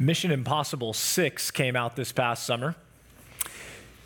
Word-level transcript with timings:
Mission 0.00 0.30
Impossible 0.30 0.94
6 0.94 1.50
came 1.50 1.76
out 1.76 1.94
this 1.94 2.10
past 2.10 2.44
summer. 2.44 2.74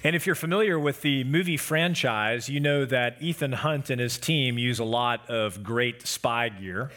And 0.02 0.16
if 0.16 0.26
you're 0.26 0.34
familiar 0.34 0.76
with 0.76 1.02
the 1.02 1.22
movie 1.22 1.56
franchise, 1.56 2.48
you 2.48 2.58
know 2.58 2.84
that 2.84 3.22
Ethan 3.22 3.52
Hunt 3.52 3.90
and 3.90 4.00
his 4.00 4.18
team 4.18 4.58
use 4.58 4.80
a 4.80 4.84
lot 4.84 5.30
of 5.30 5.62
great 5.62 6.04
spy 6.04 6.48
gear. 6.48 6.90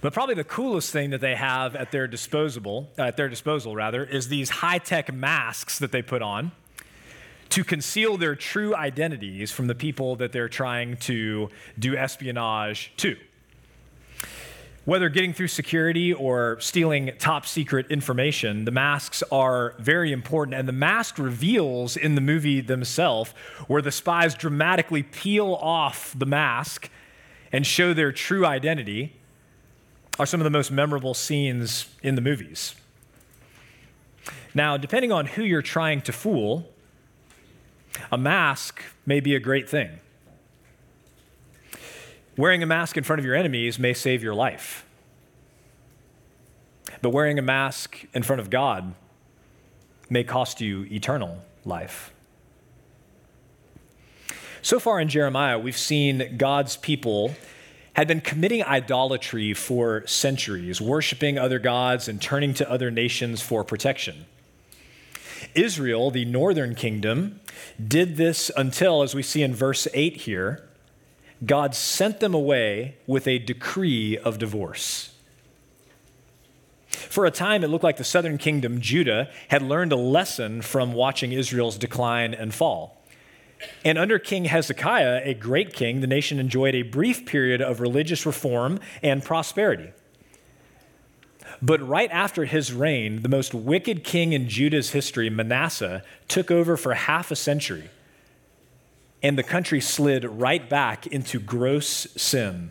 But 0.00 0.12
probably 0.12 0.36
the 0.36 0.44
coolest 0.44 0.92
thing 0.92 1.10
that 1.10 1.20
they 1.20 1.34
have 1.34 1.74
at 1.74 1.90
their 1.90 2.06
disposal, 2.06 2.88
uh, 2.96 3.02
at 3.02 3.16
their 3.16 3.28
disposal 3.28 3.74
rather, 3.74 4.04
is 4.04 4.28
these 4.28 4.48
high-tech 4.48 5.12
masks 5.12 5.80
that 5.80 5.90
they 5.90 6.02
put 6.02 6.22
on 6.22 6.52
to 7.48 7.64
conceal 7.64 8.16
their 8.16 8.36
true 8.36 8.76
identities 8.76 9.50
from 9.50 9.66
the 9.66 9.74
people 9.74 10.14
that 10.16 10.30
they're 10.30 10.48
trying 10.48 10.96
to 10.98 11.48
do 11.76 11.96
espionage 11.96 12.92
to. 12.98 13.16
Whether 14.90 15.08
getting 15.08 15.32
through 15.32 15.46
security 15.46 16.12
or 16.12 16.58
stealing 16.58 17.12
top 17.20 17.46
secret 17.46 17.86
information, 17.92 18.64
the 18.64 18.72
masks 18.72 19.22
are 19.30 19.76
very 19.78 20.10
important. 20.10 20.56
And 20.56 20.66
the 20.66 20.72
mask 20.72 21.16
reveals 21.16 21.96
in 21.96 22.16
the 22.16 22.20
movie 22.20 22.60
themselves 22.60 23.32
where 23.68 23.82
the 23.82 23.92
spies 23.92 24.34
dramatically 24.34 25.04
peel 25.04 25.54
off 25.54 26.12
the 26.18 26.26
mask 26.26 26.90
and 27.52 27.64
show 27.64 27.94
their 27.94 28.10
true 28.10 28.44
identity 28.44 29.12
are 30.18 30.26
some 30.26 30.40
of 30.40 30.44
the 30.44 30.50
most 30.50 30.72
memorable 30.72 31.14
scenes 31.14 31.86
in 32.02 32.16
the 32.16 32.20
movies. 32.20 32.74
Now, 34.54 34.76
depending 34.76 35.12
on 35.12 35.26
who 35.26 35.44
you're 35.44 35.62
trying 35.62 36.00
to 36.00 36.12
fool, 36.12 36.68
a 38.10 38.18
mask 38.18 38.82
may 39.06 39.20
be 39.20 39.36
a 39.36 39.40
great 39.40 39.68
thing. 39.68 40.00
Wearing 42.40 42.62
a 42.62 42.66
mask 42.66 42.96
in 42.96 43.04
front 43.04 43.20
of 43.20 43.26
your 43.26 43.34
enemies 43.34 43.78
may 43.78 43.92
save 43.92 44.22
your 44.22 44.32
life. 44.32 44.86
But 47.02 47.10
wearing 47.10 47.38
a 47.38 47.42
mask 47.42 48.06
in 48.14 48.22
front 48.22 48.40
of 48.40 48.48
God 48.48 48.94
may 50.08 50.24
cost 50.24 50.58
you 50.58 50.84
eternal 50.84 51.42
life. 51.66 52.14
So 54.62 54.80
far 54.80 55.00
in 55.00 55.08
Jeremiah, 55.08 55.58
we've 55.58 55.76
seen 55.76 56.38
God's 56.38 56.78
people 56.78 57.34
had 57.92 58.08
been 58.08 58.22
committing 58.22 58.64
idolatry 58.64 59.52
for 59.52 60.06
centuries, 60.06 60.80
worshiping 60.80 61.38
other 61.38 61.58
gods 61.58 62.08
and 62.08 62.22
turning 62.22 62.54
to 62.54 62.70
other 62.70 62.90
nations 62.90 63.42
for 63.42 63.64
protection. 63.64 64.24
Israel, 65.54 66.10
the 66.10 66.24
northern 66.24 66.74
kingdom, 66.74 67.40
did 67.86 68.16
this 68.16 68.50
until, 68.56 69.02
as 69.02 69.14
we 69.14 69.22
see 69.22 69.42
in 69.42 69.54
verse 69.54 69.86
8 69.92 70.16
here, 70.22 70.69
God 71.44 71.74
sent 71.74 72.20
them 72.20 72.34
away 72.34 72.96
with 73.06 73.26
a 73.26 73.38
decree 73.38 74.18
of 74.18 74.38
divorce. 74.38 75.14
For 76.88 77.24
a 77.24 77.30
time, 77.30 77.64
it 77.64 77.68
looked 77.68 77.84
like 77.84 77.96
the 77.96 78.04
southern 78.04 78.36
kingdom, 78.36 78.80
Judah, 78.80 79.30
had 79.48 79.62
learned 79.62 79.92
a 79.92 79.96
lesson 79.96 80.60
from 80.60 80.92
watching 80.92 81.32
Israel's 81.32 81.78
decline 81.78 82.34
and 82.34 82.52
fall. 82.52 83.02
And 83.84 83.98
under 83.98 84.18
King 84.18 84.46
Hezekiah, 84.46 85.22
a 85.24 85.34
great 85.34 85.72
king, 85.72 86.00
the 86.00 86.06
nation 86.06 86.38
enjoyed 86.38 86.74
a 86.74 86.82
brief 86.82 87.26
period 87.26 87.60
of 87.60 87.80
religious 87.80 88.26
reform 88.26 88.80
and 89.02 89.24
prosperity. 89.24 89.90
But 91.62 91.86
right 91.86 92.10
after 92.10 92.44
his 92.46 92.72
reign, 92.72 93.22
the 93.22 93.28
most 93.28 93.52
wicked 93.52 94.02
king 94.02 94.32
in 94.32 94.48
Judah's 94.48 94.90
history, 94.90 95.28
Manasseh, 95.28 96.02
took 96.26 96.50
over 96.50 96.76
for 96.76 96.94
half 96.94 97.30
a 97.30 97.36
century 97.36 97.90
and 99.22 99.36
the 99.36 99.42
country 99.42 99.80
slid 99.80 100.24
right 100.24 100.68
back 100.68 101.06
into 101.06 101.38
gross 101.38 102.06
sin. 102.16 102.70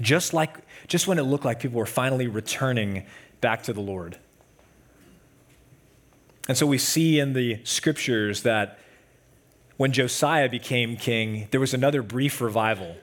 Just 0.00 0.32
like 0.32 0.56
just 0.86 1.06
when 1.06 1.18
it 1.18 1.22
looked 1.22 1.44
like 1.44 1.60
people 1.60 1.78
were 1.78 1.86
finally 1.86 2.26
returning 2.26 3.04
back 3.40 3.62
to 3.64 3.72
the 3.72 3.80
Lord. 3.80 4.18
And 6.48 6.58
so 6.58 6.66
we 6.66 6.78
see 6.78 7.18
in 7.18 7.32
the 7.34 7.60
scriptures 7.64 8.42
that 8.42 8.78
when 9.76 9.92
Josiah 9.92 10.48
became 10.48 10.96
king, 10.96 11.48
there 11.50 11.60
was 11.60 11.72
another 11.72 12.02
brief 12.02 12.40
revival. 12.40 12.96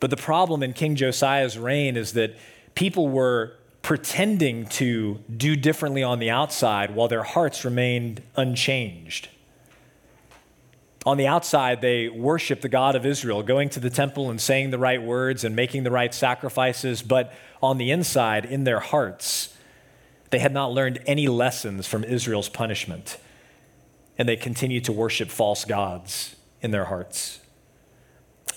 But 0.00 0.10
the 0.10 0.16
problem 0.16 0.62
in 0.62 0.72
King 0.72 0.96
Josiah's 0.96 1.58
reign 1.58 1.96
is 1.96 2.12
that 2.14 2.36
people 2.74 3.08
were 3.08 3.54
pretending 3.82 4.66
to 4.66 5.20
do 5.36 5.54
differently 5.54 6.02
on 6.02 6.18
the 6.18 6.30
outside 6.30 6.94
while 6.94 7.08
their 7.08 7.22
hearts 7.22 7.64
remained 7.64 8.22
unchanged. 8.36 9.28
On 11.06 11.16
the 11.16 11.28
outside, 11.28 11.80
they 11.80 12.08
worship 12.08 12.60
the 12.62 12.68
God 12.68 12.96
of 12.96 13.06
Israel, 13.06 13.44
going 13.44 13.68
to 13.70 13.80
the 13.80 13.90
temple 13.90 14.28
and 14.28 14.40
saying 14.40 14.70
the 14.70 14.78
right 14.78 15.00
words 15.00 15.44
and 15.44 15.54
making 15.54 15.84
the 15.84 15.90
right 15.92 16.12
sacrifices. 16.12 17.00
But 17.00 17.32
on 17.62 17.78
the 17.78 17.92
inside, 17.92 18.44
in 18.44 18.64
their 18.64 18.80
hearts, 18.80 19.56
they 20.30 20.40
had 20.40 20.52
not 20.52 20.72
learned 20.72 20.98
any 21.06 21.28
lessons 21.28 21.86
from 21.86 22.02
Israel's 22.02 22.48
punishment. 22.48 23.18
And 24.18 24.28
they 24.28 24.34
continued 24.34 24.84
to 24.86 24.92
worship 24.92 25.28
false 25.28 25.64
gods 25.64 26.34
in 26.60 26.72
their 26.72 26.86
hearts. 26.86 27.38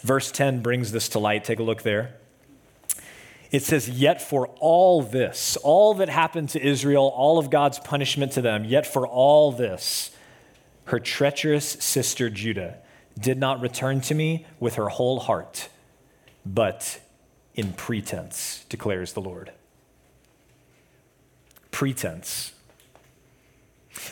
Verse 0.01 0.31
10 0.31 0.61
brings 0.63 0.91
this 0.91 1.07
to 1.09 1.19
light. 1.19 1.43
Take 1.43 1.59
a 1.59 1.63
look 1.63 1.83
there. 1.83 2.15
It 3.51 3.61
says, 3.61 3.89
Yet 3.89 4.23
for 4.23 4.47
all 4.59 5.03
this, 5.03 5.55
all 5.57 5.93
that 5.95 6.09
happened 6.09 6.49
to 6.49 6.65
Israel, 6.65 7.13
all 7.15 7.37
of 7.37 7.51
God's 7.51 7.77
punishment 7.77 8.31
to 8.31 8.41
them, 8.41 8.65
yet 8.65 8.87
for 8.87 9.05
all 9.05 9.51
this, 9.51 10.11
her 10.89 10.99
treacherous 10.99 11.65
sister 11.65 12.29
Judah 12.31 12.77
did 13.19 13.37
not 13.37 13.61
return 13.61 14.01
to 14.01 14.15
me 14.15 14.45
with 14.59 14.75
her 14.75 14.89
whole 14.89 15.19
heart, 15.19 15.69
but 16.45 16.99
in 17.53 17.73
pretense, 17.73 18.65
declares 18.69 19.13
the 19.13 19.21
Lord. 19.21 19.51
Pretense. 21.69 22.53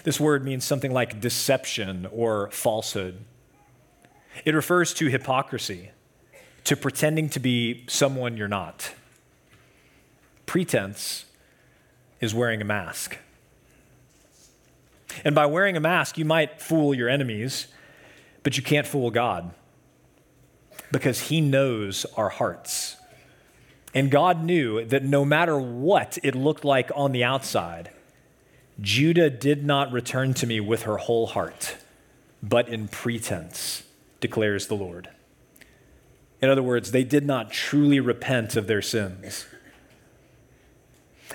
This 0.04 0.20
word 0.20 0.46
means 0.46 0.64
something 0.64 0.94
like 0.94 1.20
deception 1.20 2.08
or 2.12 2.52
falsehood. 2.52 3.24
It 4.46 4.54
refers 4.54 4.94
to 4.96 5.08
hypocrisy, 5.08 5.90
to 6.66 6.76
pretending 6.76 7.30
to 7.30 7.40
be 7.40 7.86
someone 7.88 8.38
you're 8.38 8.48
not. 8.48 8.94
Pretense 10.46 11.26
is 12.22 12.36
wearing 12.36 12.62
a 12.62 12.66
mask. 12.66 13.18
And 15.24 15.34
by 15.34 15.46
wearing 15.46 15.78
a 15.78 15.80
mask, 15.80 16.18
you 16.18 16.26
might 16.26 16.62
fool 16.62 16.94
your 16.94 17.10
enemies, 17.10 17.68
but 18.44 18.58
you 18.58 18.64
can't 18.64 18.88
fool 18.88 19.12
God 19.12 19.54
because 20.92 21.22
He 21.22 21.42
knows 21.42 22.06
our 22.16 22.30
hearts. 22.30 22.98
And 23.94 24.12
God 24.12 24.44
knew 24.44 24.86
that 24.86 25.04
no 25.04 25.26
matter 25.26 25.58
what 25.58 26.18
it 26.24 26.36
looked 26.36 26.64
like 26.64 26.92
on 26.96 27.12
the 27.12 27.24
outside, 27.24 27.90
Judah 28.80 29.30
did 29.30 29.66
not 29.66 29.92
return 29.92 30.34
to 30.36 30.48
me 30.48 30.60
with 30.60 30.84
her 30.84 30.98
whole 30.98 31.28
heart, 31.28 31.78
but 32.44 32.70
in 32.70 32.88
pretense, 32.88 33.84
declares 34.20 34.68
the 34.68 34.76
Lord. 34.76 35.10
In 36.42 36.50
other 36.50 36.62
words, 36.62 36.92
they 36.92 37.04
did 37.04 37.26
not 37.26 37.52
truly 37.52 38.00
repent 38.00 38.56
of 38.56 38.68
their 38.68 38.84
sins. 38.84 39.48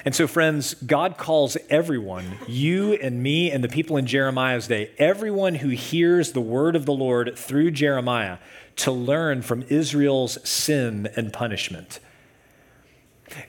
And 0.04 0.14
so, 0.14 0.26
friends, 0.26 0.74
God 0.74 1.16
calls 1.16 1.56
everyone, 1.70 2.38
you 2.48 2.94
and 2.94 3.22
me 3.22 3.52
and 3.52 3.62
the 3.62 3.68
people 3.68 3.96
in 3.96 4.06
Jeremiah's 4.06 4.66
day, 4.66 4.90
everyone 4.98 5.56
who 5.56 5.68
hears 5.68 6.32
the 6.32 6.40
word 6.40 6.74
of 6.74 6.86
the 6.86 6.92
Lord 6.92 7.38
through 7.38 7.70
Jeremiah 7.70 8.38
to 8.76 8.90
learn 8.90 9.42
from 9.42 9.62
Israel's 9.68 10.38
sin 10.48 11.08
and 11.14 11.32
punishment. 11.32 12.00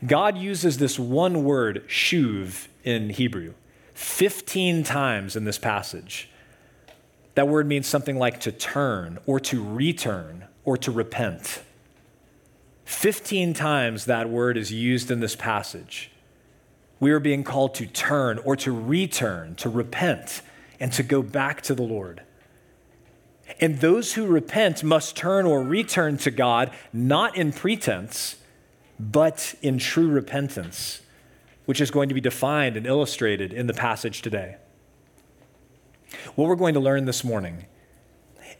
God 0.06 0.38
uses 0.38 0.78
this 0.78 1.00
one 1.00 1.44
word, 1.44 1.84
shuv, 1.88 2.68
in 2.84 3.10
Hebrew, 3.10 3.54
15 3.96 4.84
times 4.84 5.36
in 5.36 5.46
this 5.46 5.58
passage. 5.58 6.30
That 7.36 7.48
word 7.48 7.68
means 7.68 7.88
something 7.88 8.20
like 8.20 8.40
to 8.42 8.52
turn 8.52 9.18
or 9.26 9.40
to 9.40 9.64
return 9.64 10.46
or 10.66 10.78
to 10.78 10.92
repent. 10.92 11.64
15 12.86 13.54
times 13.56 14.06
that 14.06 14.30
word 14.30 14.56
is 14.56 14.72
used 14.72 15.10
in 15.10 15.20
this 15.20 15.36
passage 15.36 16.12
we 17.04 17.12
are 17.12 17.20
being 17.20 17.44
called 17.44 17.76
to 17.76 17.86
turn 17.86 18.40
or 18.40 18.56
to 18.56 18.72
return, 18.72 19.56
to 19.56 19.68
repent, 19.68 20.42
and 20.80 20.94
to 20.94 21.04
go 21.04 21.22
back 21.22 21.62
to 21.62 21.76
the 21.76 21.84
Lord. 21.84 22.24
And 23.60 23.80
those 23.80 24.14
who 24.14 24.26
repent 24.26 24.86
must 24.86 25.18
turn 25.18 25.46
or 25.46 25.62
return 25.62 26.16
to 26.20 26.32
God, 26.32 26.72
not 26.94 27.36
in 27.36 27.52
pretense, 27.52 28.38
but 28.98 29.54
in 29.62 29.80
true 29.80 30.08
repentance, 30.08 31.02
which 31.66 31.82
is 31.82 31.92
going 31.92 32.08
to 32.08 32.16
be 32.16 32.22
defined 32.22 32.78
and 32.78 32.88
illustrated 32.88 33.52
in 33.52 33.68
the 33.68 33.74
passage 33.74 34.22
today. 34.22 34.56
What 36.36 36.48
we're 36.48 36.56
going 36.56 36.76
to 36.76 36.80
learn 36.80 37.04
this 37.04 37.24
morning 37.24 37.66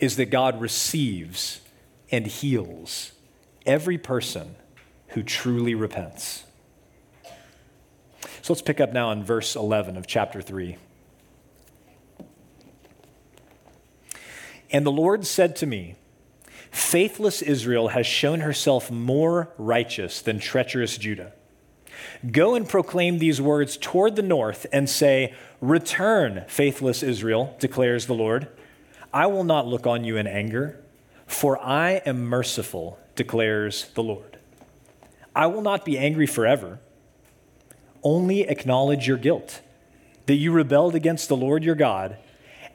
is 0.02 0.18
that 0.18 0.26
God 0.26 0.60
receives 0.60 1.62
and 2.12 2.28
heals 2.28 3.14
every 3.66 3.98
person 3.98 4.58
who 5.10 5.24
truly 5.24 5.76
repents. 5.76 6.44
So 8.44 8.52
let's 8.52 8.62
pick 8.62 8.82
up 8.82 8.92
now 8.92 9.10
in 9.12 9.24
verse 9.24 9.56
11 9.56 9.96
of 9.96 10.06
chapter 10.06 10.42
3. 10.42 10.76
And 14.70 14.86
the 14.86 14.92
Lord 14.92 15.26
said 15.26 15.56
to 15.56 15.66
me, 15.66 15.96
Faithless 16.70 17.42
Israel 17.42 17.90
has 17.90 18.06
shown 18.06 18.42
herself 18.42 18.92
more 18.92 19.54
righteous 19.58 20.22
than 20.22 20.40
treacherous 20.40 20.98
Judah. 20.98 21.32
Go 22.30 22.54
and 22.54 22.68
proclaim 22.68 23.20
these 23.20 23.40
words 23.40 23.78
toward 23.78 24.18
the 24.18 24.22
north 24.22 24.66
and 24.74 24.90
say, 24.90 25.34
Return, 25.62 26.44
faithless 26.50 27.02
Israel, 27.02 27.56
declares 27.62 28.08
the 28.08 28.14
Lord. 28.14 28.50
I 29.14 29.28
will 29.28 29.46
not 29.46 29.68
look 29.68 29.88
on 29.88 30.04
you 30.04 30.18
in 30.18 30.28
anger, 30.28 30.84
for 31.26 31.58
I 31.64 32.02
am 32.06 32.26
merciful, 32.26 33.00
declares 33.16 33.88
the 33.94 34.04
Lord. 34.04 34.38
I 35.34 35.48
will 35.48 35.62
not 35.62 35.86
be 35.86 35.98
angry 35.98 36.28
forever. 36.28 36.82
Only 38.04 38.42
acknowledge 38.42 39.08
your 39.08 39.18
guilt, 39.18 39.62
that 40.26 40.36
you 40.36 40.52
rebelled 40.52 40.96
against 40.96 41.30
the 41.30 41.38
Lord 41.38 41.64
your 41.64 41.76
God 41.76 42.18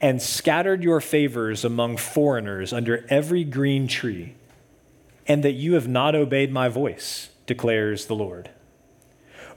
and 0.00 0.22
scattered 0.22 0.82
your 0.82 1.00
favors 1.00 1.64
among 1.64 1.96
foreigners 1.96 2.72
under 2.72 3.04
every 3.08 3.44
green 3.44 3.88
tree, 3.88 4.34
and 5.26 5.42
that 5.42 5.52
you 5.52 5.74
have 5.74 5.88
not 5.88 6.14
obeyed 6.14 6.52
my 6.52 6.68
voice, 6.68 7.30
declares 7.46 8.06
the 8.06 8.14
Lord. 8.14 8.50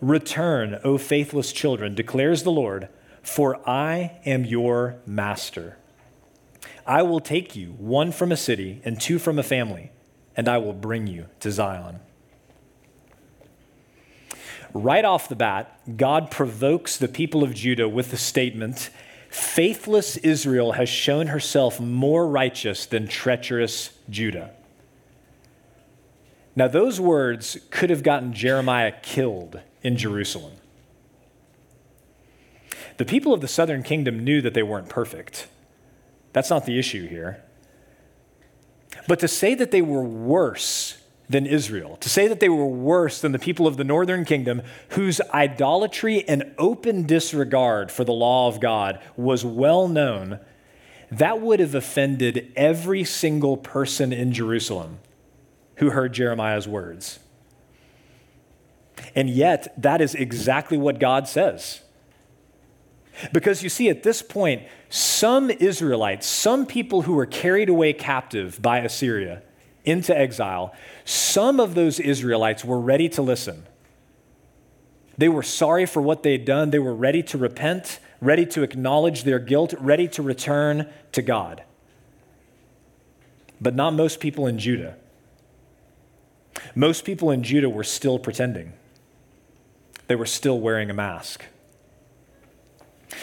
Return, 0.02 0.80
O 0.84 0.98
faithless 0.98 1.54
children, 1.54 1.94
declares 1.94 2.44
the 2.44 2.52
Lord, 2.52 2.90
for 3.22 3.58
I 3.70 4.20
am 4.26 4.46
your 4.46 4.96
master. 5.06 5.78
I 6.88 7.04
will 7.04 7.20
take 7.20 7.56
you, 7.56 7.74
one 7.74 8.12
from 8.12 8.32
a 8.32 8.38
city 8.38 8.82
and 8.84 9.00
two 9.00 9.20
from 9.20 9.38
a 9.38 9.44
family, 9.44 9.92
and 10.36 10.50
I 10.50 10.58
will 10.58 10.74
bring 10.74 11.06
you 11.06 11.28
to 11.42 11.52
Zion. 11.52 12.00
Right 14.74 15.04
off 15.04 15.28
the 15.28 15.36
bat, 15.36 15.98
God 15.98 16.32
provokes 16.32 16.98
the 16.98 17.08
people 17.08 17.44
of 17.44 17.54
Judah 17.54 17.90
with 17.90 18.12
the 18.12 18.18
statement 18.18 18.90
Faithless 19.30 20.18
Israel 20.18 20.74
has 20.74 20.90
shown 20.90 21.28
herself 21.28 21.80
more 21.80 22.28
righteous 22.28 22.86
than 22.86 23.08
treacherous 23.08 23.92
Judah. 24.10 24.52
Now, 26.54 26.68
those 26.68 27.00
words 27.00 27.58
could 27.70 27.90
have 27.90 28.04
gotten 28.04 28.34
Jeremiah 28.34 28.92
killed 29.02 29.62
in 29.84 29.96
Jerusalem. 29.96 30.52
The 32.98 33.06
people 33.06 33.34
of 33.34 33.40
the 33.40 33.48
southern 33.48 33.84
kingdom 33.84 34.22
knew 34.22 34.42
that 34.42 34.54
they 34.54 34.64
weren't 34.64 34.90
perfect. 34.90 35.48
That's 36.34 36.50
not 36.50 36.66
the 36.66 36.78
issue 36.78 37.08
here. 37.08 37.42
But 39.08 39.20
to 39.22 39.30
say 39.30 39.56
that 39.56 39.72
they 39.72 39.82
were 39.82 40.04
worse 40.04 41.01
than 41.32 41.46
Israel, 41.46 41.98
to 41.98 42.10
say 42.10 42.28
that 42.28 42.40
they 42.40 42.50
were 42.50 42.68
worse 42.68 43.22
than 43.22 43.32
the 43.32 43.40
people 43.40 43.66
of 43.66 43.78
the 43.78 43.84
northern 43.84 44.26
kingdom 44.26 44.62
whose 44.90 45.22
idolatry 45.34 46.28
and 46.28 46.54
open 46.58 47.04
disregard 47.04 47.92
for 47.92 48.04
the 48.04 48.12
law 48.12 48.48
of 48.48 48.60
God 48.60 49.00
was 49.16 49.46
well 49.46 49.88
known, 49.88 50.40
that 51.10 51.42
would 51.42 51.60
have 51.60 51.76
offended 51.76 52.52
every 52.56 53.04
single 53.04 53.58
person 53.58 54.12
in 54.14 54.34
Jerusalem 54.34 55.00
who 55.76 55.92
heard 55.92 56.14
Jeremiah's 56.14 56.68
words. 56.68 57.20
And 59.16 59.30
yet, 59.30 59.74
that 59.82 60.02
is 60.02 60.14
exactly 60.14 60.78
what 60.78 61.00
God 61.00 61.28
says. 61.28 61.82
Because 63.34 63.64
you 63.64 63.70
see, 63.70 63.90
at 63.90 64.04
this 64.04 64.22
point, 64.22 64.64
some 64.90 65.50
Israelites, 65.50 66.28
some 66.28 66.66
people 66.66 67.04
who 67.04 67.14
were 67.14 67.26
carried 67.26 67.70
away 67.70 67.94
captive 67.94 68.62
by 68.62 68.80
Assyria 68.80 69.42
into 69.86 70.18
exile, 70.18 70.74
some 71.06 71.60
of 71.60 71.76
those 71.76 72.00
Israelites 72.00 72.64
were 72.64 72.80
ready 72.80 73.10
to 73.10 73.22
listen. 73.22 73.66
They 75.18 75.30
were 75.30 75.44
sorry 75.44 75.86
for 75.86 76.02
what 76.02 76.24
they 76.24 76.32
had 76.34 76.46
done. 76.46 76.70
They 76.70 76.80
were 76.80 76.96
ready 76.96 77.22
to 77.24 77.38
repent, 77.38 78.00
ready 78.22 78.46
to 78.48 78.64
acknowledge 78.64 79.24
their 79.24 79.40
guilt, 79.40 79.74
ready 79.80 80.08
to 80.10 80.22
return 80.22 80.88
to 81.12 81.22
God. 81.22 81.64
But 83.60 83.76
not 83.76 83.94
most 83.94 84.20
people 84.20 84.48
in 84.48 84.58
Judah. 84.58 84.96
Most 86.76 87.06
people 87.06 87.32
in 87.32 87.44
Judah 87.44 87.70
were 87.70 87.84
still 87.84 88.20
pretending, 88.20 88.74
they 90.08 90.16
were 90.16 90.26
still 90.26 90.60
wearing 90.60 90.90
a 90.90 90.94
mask. 90.94 91.46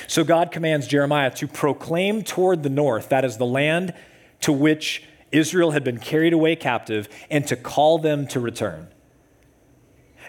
So 0.06 0.22
God 0.22 0.52
commands 0.52 0.86
Jeremiah 0.86 1.30
to 1.32 1.46
proclaim 1.46 2.22
toward 2.22 2.62
the 2.62 2.70
north, 2.70 3.08
that 3.08 3.24
is 3.24 3.38
the 3.38 3.46
land 3.46 3.94
to 4.40 4.52
which 4.52 5.02
Israel 5.32 5.72
had 5.72 5.84
been 5.84 5.98
carried 5.98 6.32
away 6.32 6.56
captive, 6.56 7.08
and 7.30 7.46
to 7.46 7.56
call 7.56 7.98
them 7.98 8.26
to 8.28 8.40
return. 8.40 8.88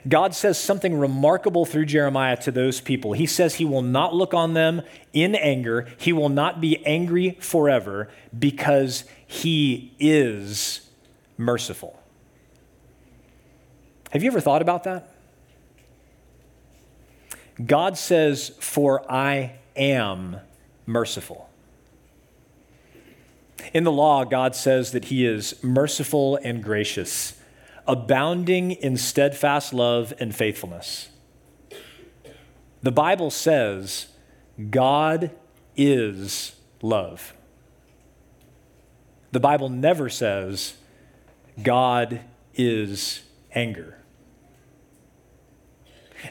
God 0.08 0.34
says 0.34 0.58
something 0.58 0.98
remarkable 0.98 1.66
through 1.66 1.86
Jeremiah 1.86 2.38
to 2.38 2.52
those 2.52 2.80
people. 2.80 3.14
He 3.14 3.26
says 3.26 3.56
he 3.56 3.66
will 3.66 3.82
not 3.82 4.14
look 4.14 4.34
on 4.34 4.54
them 4.54 4.82
in 5.12 5.36
anger, 5.36 5.88
he 5.98 6.14
will 6.14 6.30
not 6.30 6.62
be 6.62 6.86
angry 6.86 7.38
forever 7.42 8.10
because 8.38 9.04
he 9.28 9.94
is 10.00 10.90
merciful. 11.38 12.00
Have 14.12 14.24
you 14.24 14.32
ever 14.32 14.40
thought 14.40 14.62
about 14.62 14.86
that? 14.86 15.12
God 17.64 17.98
says, 17.98 18.50
For 18.60 19.10
I 19.12 19.54
am 19.76 20.38
merciful. 20.86 21.49
In 23.74 23.84
the 23.84 23.92
law, 23.92 24.24
God 24.24 24.56
says 24.56 24.92
that 24.92 25.06
He 25.06 25.26
is 25.26 25.62
merciful 25.64 26.38
and 26.44 26.64
gracious, 26.64 27.40
abounding 27.88 28.72
in 28.72 28.98
steadfast 28.98 29.74
love 29.74 30.14
and 30.20 30.36
faithfulness. 30.36 31.10
The 32.82 32.92
Bible 32.92 33.30
says 33.30 34.08
God 34.70 35.32
is 35.76 36.56
love. 36.82 37.34
The 39.32 39.40
Bible 39.40 39.70
never 39.70 40.10
says 40.10 40.74
God 41.62 42.22
is 42.56 43.22
anger. 43.54 43.98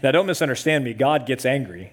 Now, 0.03 0.11
don't 0.11 0.27
misunderstand 0.27 0.85
me. 0.85 0.93
God 0.93 1.25
gets 1.27 1.47
angry. 1.47 1.93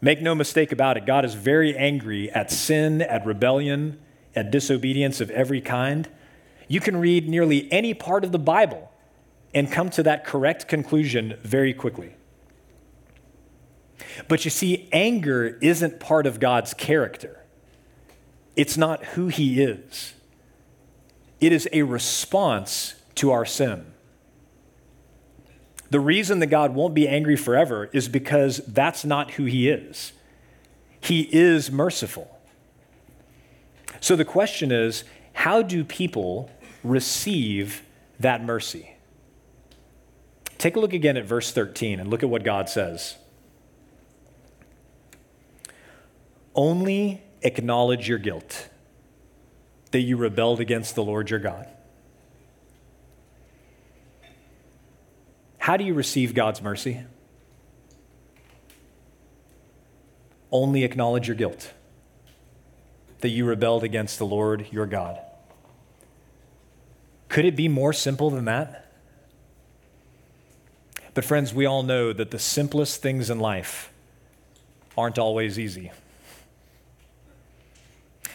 Make 0.00 0.20
no 0.20 0.34
mistake 0.34 0.72
about 0.72 0.96
it. 0.96 1.06
God 1.06 1.24
is 1.24 1.34
very 1.34 1.74
angry 1.76 2.30
at 2.30 2.50
sin, 2.50 3.00
at 3.00 3.24
rebellion, 3.24 3.98
at 4.34 4.50
disobedience 4.50 5.20
of 5.20 5.30
every 5.30 5.60
kind. 5.60 6.08
You 6.68 6.80
can 6.80 6.96
read 6.96 7.28
nearly 7.28 7.70
any 7.72 7.94
part 7.94 8.24
of 8.24 8.32
the 8.32 8.38
Bible 8.38 8.90
and 9.52 9.70
come 9.70 9.90
to 9.90 10.02
that 10.02 10.24
correct 10.24 10.66
conclusion 10.66 11.38
very 11.42 11.72
quickly. 11.72 12.14
But 14.28 14.44
you 14.44 14.50
see, 14.50 14.88
anger 14.92 15.58
isn't 15.60 16.00
part 16.00 16.26
of 16.26 16.40
God's 16.40 16.74
character, 16.74 17.40
it's 18.56 18.76
not 18.76 19.04
who 19.04 19.28
He 19.28 19.62
is. 19.62 20.14
It 21.40 21.52
is 21.52 21.68
a 21.72 21.82
response 21.82 22.94
to 23.16 23.30
our 23.30 23.44
sin. 23.44 23.92
The 25.90 26.00
reason 26.00 26.38
that 26.38 26.46
God 26.46 26.74
won't 26.74 26.94
be 26.94 27.06
angry 27.06 27.36
forever 27.36 27.90
is 27.92 28.08
because 28.08 28.58
that's 28.66 29.04
not 29.04 29.32
who 29.32 29.44
He 29.44 29.68
is. 29.68 30.12
He 31.00 31.28
is 31.30 31.70
merciful. 31.70 32.33
So 34.00 34.16
the 34.16 34.24
question 34.24 34.72
is 34.72 35.04
how 35.34 35.62
do 35.62 35.84
people 35.84 36.50
receive 36.82 37.82
that 38.18 38.42
mercy? 38.42 38.96
Take 40.56 40.76
a 40.76 40.80
look 40.80 40.94
again 40.94 41.18
at 41.18 41.26
verse 41.26 41.52
13 41.52 42.00
and 42.00 42.08
look 42.08 42.22
at 42.22 42.30
what 42.30 42.42
God 42.42 42.70
says. 42.70 43.16
Only 46.54 47.22
acknowledge 47.42 48.08
your 48.08 48.16
guilt, 48.16 48.70
that 49.90 50.00
you 50.00 50.16
rebelled 50.16 50.60
against 50.60 50.94
the 50.94 51.04
Lord 51.04 51.28
your 51.28 51.40
God. 51.40 51.68
How 55.58 55.76
do 55.76 55.84
you 55.84 55.92
receive 55.92 56.32
God's 56.32 56.62
mercy? 56.62 57.04
Only 60.50 60.84
acknowledge 60.84 61.28
your 61.28 61.36
guilt 61.36 61.73
that 63.24 63.30
you 63.30 63.46
rebelled 63.46 63.82
against 63.82 64.18
the 64.18 64.26
Lord 64.26 64.66
your 64.70 64.84
God. 64.84 65.18
Could 67.30 67.46
it 67.46 67.56
be 67.56 67.68
more 67.68 67.94
simple 67.94 68.28
than 68.28 68.44
that? 68.44 68.92
But, 71.14 71.24
friends, 71.24 71.54
we 71.54 71.64
all 71.64 71.82
know 71.82 72.12
that 72.12 72.30
the 72.32 72.38
simplest 72.38 73.00
things 73.00 73.30
in 73.30 73.38
life 73.38 73.90
aren't 74.94 75.18
always 75.18 75.58
easy. 75.58 75.90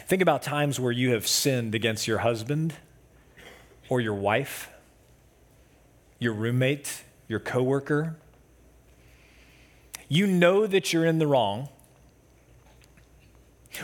Think 0.08 0.22
about 0.22 0.42
times 0.42 0.80
where 0.80 0.90
you 0.90 1.12
have 1.12 1.24
sinned 1.24 1.72
against 1.76 2.08
your 2.08 2.18
husband 2.18 2.74
or 3.88 4.00
your 4.00 4.14
wife, 4.14 4.70
your 6.18 6.32
roommate, 6.32 7.04
your 7.28 7.38
coworker. 7.38 8.16
You 10.08 10.26
know 10.26 10.66
that 10.66 10.92
you're 10.92 11.06
in 11.06 11.20
the 11.20 11.28
wrong. 11.28 11.68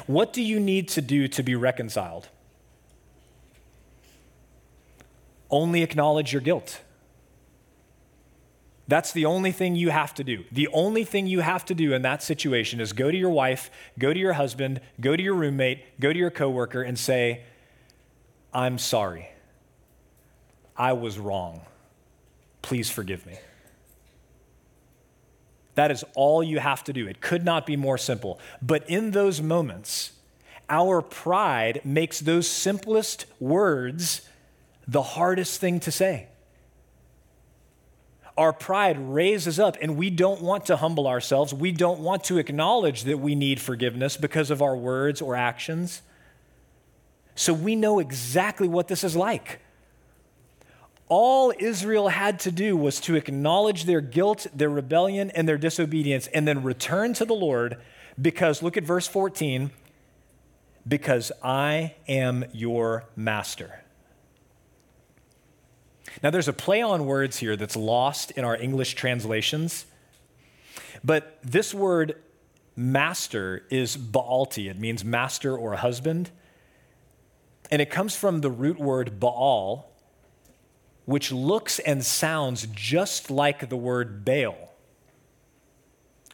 What 0.06 0.32
do 0.32 0.42
you 0.42 0.60
need 0.60 0.88
to 0.88 1.02
do 1.02 1.28
to 1.28 1.42
be 1.42 1.54
reconciled? 1.54 2.28
Only 5.50 5.82
acknowledge 5.82 6.32
your 6.32 6.42
guilt. 6.42 6.80
That's 8.88 9.12
the 9.12 9.24
only 9.24 9.50
thing 9.50 9.74
you 9.74 9.90
have 9.90 10.14
to 10.14 10.24
do. 10.24 10.44
The 10.52 10.68
only 10.68 11.04
thing 11.04 11.26
you 11.26 11.40
have 11.40 11.64
to 11.66 11.74
do 11.74 11.92
in 11.92 12.02
that 12.02 12.22
situation 12.22 12.80
is 12.80 12.92
go 12.92 13.10
to 13.10 13.16
your 13.16 13.30
wife, 13.30 13.70
go 13.98 14.12
to 14.12 14.18
your 14.18 14.34
husband, 14.34 14.80
go 15.00 15.16
to 15.16 15.22
your 15.22 15.34
roommate, 15.34 15.98
go 15.98 16.12
to 16.12 16.18
your 16.18 16.30
coworker 16.30 16.82
and 16.82 16.98
say, 16.98 17.42
"I'm 18.52 18.78
sorry. 18.78 19.30
I 20.76 20.92
was 20.92 21.18
wrong. 21.18 21.62
Please 22.62 22.90
forgive 22.90 23.26
me." 23.26 23.38
That 25.76 25.90
is 25.90 26.04
all 26.14 26.42
you 26.42 26.59
have 26.59 26.85
to 26.85 26.92
do. 26.92 27.06
It 27.06 27.21
could 27.21 27.45
not 27.45 27.64
be 27.64 27.76
more 27.76 27.97
simple. 27.97 28.38
But 28.61 28.88
in 28.90 29.12
those 29.12 29.40
moments, 29.40 30.12
our 30.68 31.00
pride 31.00 31.80
makes 31.85 32.21
those 32.21 32.49
simplest 32.49 33.26
words 33.38 34.28
the 34.88 35.02
hardest 35.02 35.61
thing 35.61 35.80
to 35.80 35.90
say 35.90 36.28
our 38.37 38.52
pride 38.52 38.99
raises 38.99 39.59
up 39.59 39.76
and 39.80 39.97
we 39.97 40.11
don't 40.11 40.42
want 40.42 40.66
to 40.66 40.76
humble 40.76 41.06
ourselves. 41.06 41.54
We 41.54 41.73
don't 41.73 42.00
want 42.00 42.25
to 42.25 42.38
acknowledge 42.38 43.04
that 43.04 43.18
we 43.18 43.35
need 43.35 43.61
forgiveness 43.61 44.16
because 44.16 44.50
of 44.50 44.61
our 44.61 44.76
words 44.76 45.23
or 45.23 45.35
actions. 45.35 46.02
So 47.35 47.54
we 47.54 47.76
know 47.76 47.99
exactly 47.99 48.68
what 48.68 48.88
this 48.88 49.04
is 49.04 49.16
like. 49.16 49.61
All 51.08 51.52
Israel 51.58 52.08
had 52.08 52.40
to 52.40 52.50
do 52.50 52.76
was 52.76 53.00
to 53.00 53.14
acknowledge 53.14 53.84
their 53.84 54.00
guilt, 54.00 54.46
their 54.52 54.68
rebellion, 54.68 55.30
and 55.30 55.48
their 55.48 55.58
disobedience, 55.58 56.26
and 56.28 56.48
then 56.48 56.62
return 56.62 57.14
to 57.14 57.25
the 57.25 57.34
Lord 57.34 57.76
because, 58.20 58.62
look 58.62 58.76
at 58.76 58.84
verse 58.84 59.06
14, 59.06 59.70
because 60.86 61.30
I 61.42 61.94
am 62.08 62.44
your 62.52 63.04
master. 63.14 63.82
Now, 66.22 66.30
there's 66.30 66.48
a 66.48 66.52
play 66.52 66.82
on 66.82 67.06
words 67.06 67.38
here 67.38 67.56
that's 67.56 67.76
lost 67.76 68.30
in 68.32 68.44
our 68.44 68.56
English 68.56 68.94
translations, 68.94 69.86
but 71.04 71.38
this 71.42 71.75
word 71.75 72.16
master 72.75 73.64
is 73.70 73.96
baalti. 73.96 74.70
It 74.70 74.78
means 74.78 75.04
master 75.04 75.56
or 75.56 75.75
husband. 75.76 76.30
And 77.70 77.82
it 77.82 77.90
comes 77.90 78.14
from 78.14 78.40
the 78.42 78.50
root 78.50 78.78
word 78.78 79.18
baal, 79.18 79.90
which 81.06 81.32
looks 81.32 81.78
and 81.78 82.04
sounds 82.04 82.66
just 82.75 83.30
like 83.30 83.68
the 83.68 83.76
word 83.76 84.25
Baal, 84.25 84.75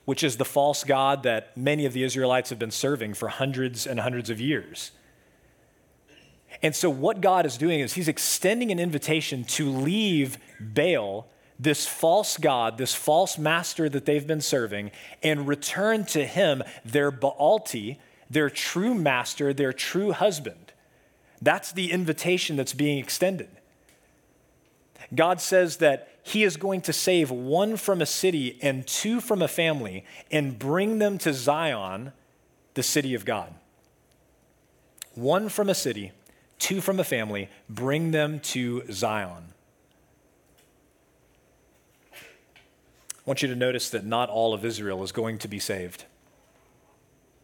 which 0.04 0.24
is 0.24 0.38
the 0.38 0.44
false 0.44 0.82
god 0.82 1.22
that 1.22 1.56
many 1.56 1.86
of 1.86 1.92
the 1.92 2.02
Israelites 2.02 2.50
have 2.50 2.58
been 2.58 2.70
serving 2.70 3.14
for 3.14 3.28
hundreds 3.28 3.86
and 3.86 4.00
hundreds 4.00 4.30
of 4.30 4.40
years. 4.40 4.90
And 6.62 6.74
so, 6.74 6.90
what 6.90 7.20
God 7.20 7.46
is 7.46 7.56
doing 7.56 7.80
is 7.80 7.94
He's 7.94 8.08
extending 8.08 8.70
an 8.70 8.78
invitation 8.78 9.44
to 9.44 9.70
leave 9.70 10.38
Baal, 10.60 11.28
this 11.58 11.86
false 11.86 12.36
God, 12.36 12.78
this 12.78 12.94
false 12.94 13.38
master 13.38 13.88
that 13.88 14.04
they've 14.04 14.26
been 14.26 14.40
serving, 14.40 14.90
and 15.22 15.46
return 15.46 16.04
to 16.06 16.26
Him, 16.26 16.62
their 16.84 17.12
Baalti, 17.12 17.98
their 18.28 18.50
true 18.50 18.94
master, 18.94 19.52
their 19.52 19.72
true 19.72 20.12
husband. 20.12 20.72
That's 21.40 21.72
the 21.72 21.90
invitation 21.90 22.56
that's 22.56 22.72
being 22.72 22.98
extended. 22.98 23.48
God 25.14 25.40
says 25.40 25.78
that 25.78 26.08
He 26.22 26.42
is 26.42 26.56
going 26.56 26.80
to 26.82 26.92
save 26.92 27.30
one 27.30 27.76
from 27.76 28.00
a 28.00 28.06
city 28.06 28.58
and 28.62 28.86
two 28.86 29.20
from 29.20 29.42
a 29.42 29.48
family 29.48 30.04
and 30.30 30.58
bring 30.58 30.98
them 30.98 31.18
to 31.18 31.32
Zion, 31.32 32.12
the 32.74 32.82
city 32.82 33.14
of 33.14 33.24
God. 33.24 33.54
One 35.14 35.48
from 35.48 35.68
a 35.68 35.74
city 35.74 36.12
two 36.62 36.80
from 36.80 37.00
a 37.00 37.04
family, 37.04 37.48
bring 37.68 38.12
them 38.12 38.38
to 38.38 38.84
Zion. 38.92 39.52
I 42.14 42.16
want 43.26 43.42
you 43.42 43.48
to 43.48 43.56
notice 43.56 43.90
that 43.90 44.06
not 44.06 44.30
all 44.30 44.54
of 44.54 44.64
Israel 44.64 45.02
is 45.02 45.10
going 45.10 45.38
to 45.38 45.48
be 45.48 45.58
saved. 45.58 46.04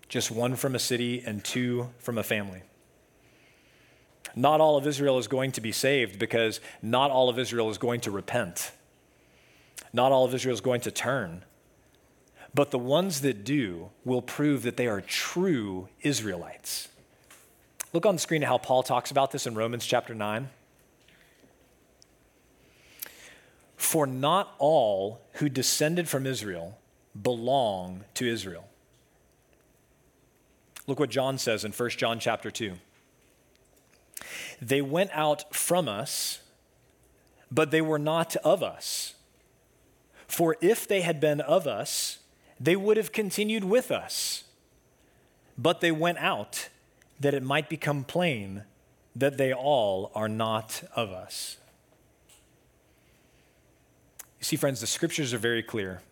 Just 0.09 0.31
one 0.31 0.55
from 0.55 0.77
a 0.77 0.79
city 0.79 1.21
and 1.27 1.43
two 1.43 1.91
from 1.99 2.17
a 2.17 2.23
family. 2.23 2.63
Not 4.35 4.61
all 4.61 4.77
of 4.77 4.87
Israel 4.87 5.19
is 5.19 5.29
going 5.29 5.53
to 5.53 5.61
be 5.61 5.73
saved 5.73 6.19
because 6.19 6.61
not 6.83 7.11
all 7.11 7.29
of 7.29 7.39
Israel 7.39 7.71
is 7.71 7.79
going 7.79 8.01
to 8.03 8.11
repent. 8.11 8.73
Not 9.93 10.13
all 10.13 10.25
of 10.25 10.35
Israel 10.35 10.55
is 10.55 10.61
going 10.61 10.83
to 10.83 10.91
turn. 10.91 11.45
But 12.55 12.71
the 12.71 12.79
ones 12.79 13.21
that 13.23 13.45
do 13.45 13.91
will 14.05 14.23
prove 14.23 14.63
that 14.63 14.77
they 14.77 14.87
are 14.87 15.01
true 15.01 15.89
Israelites. 16.03 16.89
Look 17.93 18.07
on 18.07 18.17
the 18.17 18.21
screen 18.21 18.43
at 18.43 18.49
how 18.49 18.59
Paul 18.59 18.83
talks 18.83 19.11
about 19.11 19.31
this 19.31 19.47
in 19.47 19.55
Romans 19.55 19.87
chapter 19.87 20.15
9. 20.15 20.49
For 23.77 24.07
not 24.07 24.55
all 24.59 25.21
who 25.35 25.49
descended 25.49 26.09
from 26.09 26.27
Israel 26.27 26.79
belong 27.21 28.05
to 28.15 28.27
Israel. 28.27 28.69
Look 30.87 30.99
what 30.99 31.11
John 31.11 31.39
says 31.39 31.65
in 31.65 31.73
1 31.73 31.91
John 31.91 32.19
chapter 32.19 32.51
2. 32.51 32.75
They 34.61 34.83
went 34.83 35.11
out 35.13 35.55
from 35.55 35.89
us, 35.89 36.41
but 37.51 37.71
they 37.71 37.81
were 37.81 37.99
not 37.99 38.37
of 38.37 38.63
us. 38.63 39.15
For 40.27 40.57
if 40.61 40.87
they 40.87 41.01
had 41.01 41.21
been 41.21 41.41
of 41.41 41.67
us, 41.67 42.19
they 42.61 42.77
would 42.77 42.97
have 42.97 43.13
continued 43.13 43.65
with 43.65 43.91
us. 43.91 44.45
But 45.57 45.81
they 45.81 45.93
went 45.93 46.19
out 46.19 46.69
that 47.21 47.35
it 47.35 47.43
might 47.43 47.69
become 47.69 48.05
plain 48.05 48.65
that 49.17 49.39
they 49.39 49.53
all 49.53 50.13
are 50.15 50.29
not 50.29 50.85
of 50.95 51.11
us. 51.11 51.57
You 54.39 54.45
see, 54.45 54.57
friends, 54.57 54.81
the 54.81 54.87
scriptures 54.87 55.35
are 55.35 55.39
very 55.39 55.63
clear. 55.63 56.03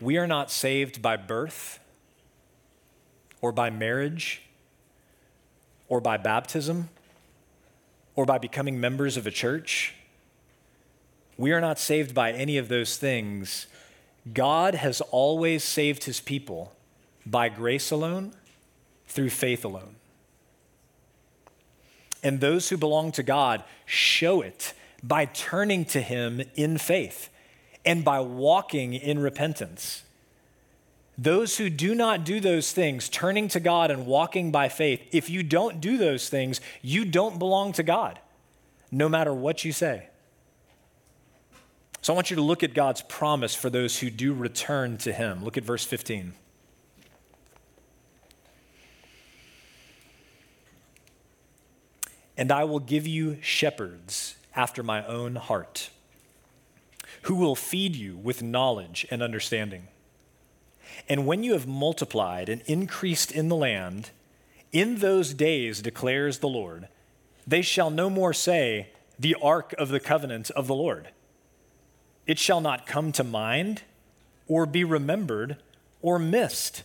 We 0.00 0.16
are 0.16 0.26
not 0.26 0.50
saved 0.50 1.02
by 1.02 1.16
birth 1.16 1.80
or 3.40 3.50
by 3.50 3.70
marriage 3.70 4.42
or 5.92 6.00
by 6.00 6.16
baptism 6.16 6.88
or 8.16 8.24
by 8.24 8.38
becoming 8.38 8.80
members 8.80 9.18
of 9.18 9.26
a 9.26 9.30
church. 9.30 9.94
We 11.36 11.52
are 11.52 11.60
not 11.60 11.78
saved 11.78 12.14
by 12.14 12.32
any 12.32 12.56
of 12.56 12.68
those 12.68 12.96
things. 12.96 13.66
God 14.32 14.74
has 14.74 15.02
always 15.10 15.62
saved 15.62 16.04
his 16.04 16.18
people 16.18 16.72
by 17.26 17.50
grace 17.50 17.90
alone 17.90 18.32
through 19.06 19.28
faith 19.28 19.66
alone. 19.66 19.96
And 22.22 22.40
those 22.40 22.70
who 22.70 22.78
belong 22.78 23.12
to 23.12 23.22
God 23.22 23.62
show 23.84 24.40
it 24.40 24.72
by 25.02 25.26
turning 25.26 25.84
to 25.86 26.00
Him 26.00 26.40
in 26.54 26.78
faith 26.78 27.28
and 27.84 28.02
by 28.02 28.20
walking 28.20 28.94
in 28.94 29.18
repentance. 29.18 30.04
Those 31.18 31.58
who 31.58 31.68
do 31.68 31.94
not 31.94 32.24
do 32.24 32.40
those 32.40 32.72
things, 32.72 33.08
turning 33.08 33.48
to 33.48 33.60
God 33.60 33.90
and 33.90 34.06
walking 34.06 34.50
by 34.50 34.68
faith, 34.68 35.02
if 35.12 35.28
you 35.28 35.42
don't 35.42 35.80
do 35.80 35.98
those 35.98 36.28
things, 36.28 36.60
you 36.80 37.04
don't 37.04 37.38
belong 37.38 37.72
to 37.74 37.82
God, 37.82 38.18
no 38.90 39.08
matter 39.08 39.34
what 39.34 39.64
you 39.64 39.72
say. 39.72 40.08
So 42.00 42.12
I 42.12 42.16
want 42.16 42.30
you 42.30 42.36
to 42.36 42.42
look 42.42 42.62
at 42.62 42.74
God's 42.74 43.02
promise 43.02 43.54
for 43.54 43.70
those 43.70 44.00
who 44.00 44.10
do 44.10 44.32
return 44.32 44.96
to 44.98 45.12
Him. 45.12 45.44
Look 45.44 45.56
at 45.56 45.64
verse 45.64 45.84
15. 45.84 46.32
And 52.36 52.50
I 52.50 52.64
will 52.64 52.80
give 52.80 53.06
you 53.06 53.38
shepherds 53.40 54.36
after 54.56 54.82
my 54.82 55.06
own 55.06 55.36
heart, 55.36 55.90
who 57.22 57.36
will 57.36 57.54
feed 57.54 57.94
you 57.94 58.16
with 58.16 58.42
knowledge 58.42 59.06
and 59.10 59.22
understanding. 59.22 59.86
And 61.08 61.26
when 61.26 61.42
you 61.42 61.52
have 61.52 61.66
multiplied 61.66 62.48
and 62.48 62.62
increased 62.62 63.32
in 63.32 63.48
the 63.48 63.56
land, 63.56 64.10
in 64.72 64.96
those 64.96 65.34
days, 65.34 65.82
declares 65.82 66.38
the 66.38 66.48
Lord, 66.48 66.88
they 67.46 67.62
shall 67.62 67.90
no 67.90 68.08
more 68.08 68.32
say, 68.32 68.90
The 69.18 69.36
ark 69.42 69.74
of 69.78 69.88
the 69.88 70.00
covenant 70.00 70.50
of 70.50 70.66
the 70.66 70.74
Lord. 70.74 71.08
It 72.26 72.38
shall 72.38 72.60
not 72.60 72.86
come 72.86 73.12
to 73.12 73.24
mind, 73.24 73.82
or 74.46 74.64
be 74.64 74.84
remembered, 74.84 75.56
or 76.00 76.18
missed. 76.18 76.84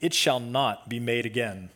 It 0.00 0.14
shall 0.14 0.40
not 0.40 0.88
be 0.88 0.98
made 0.98 1.26
again. 1.26 1.70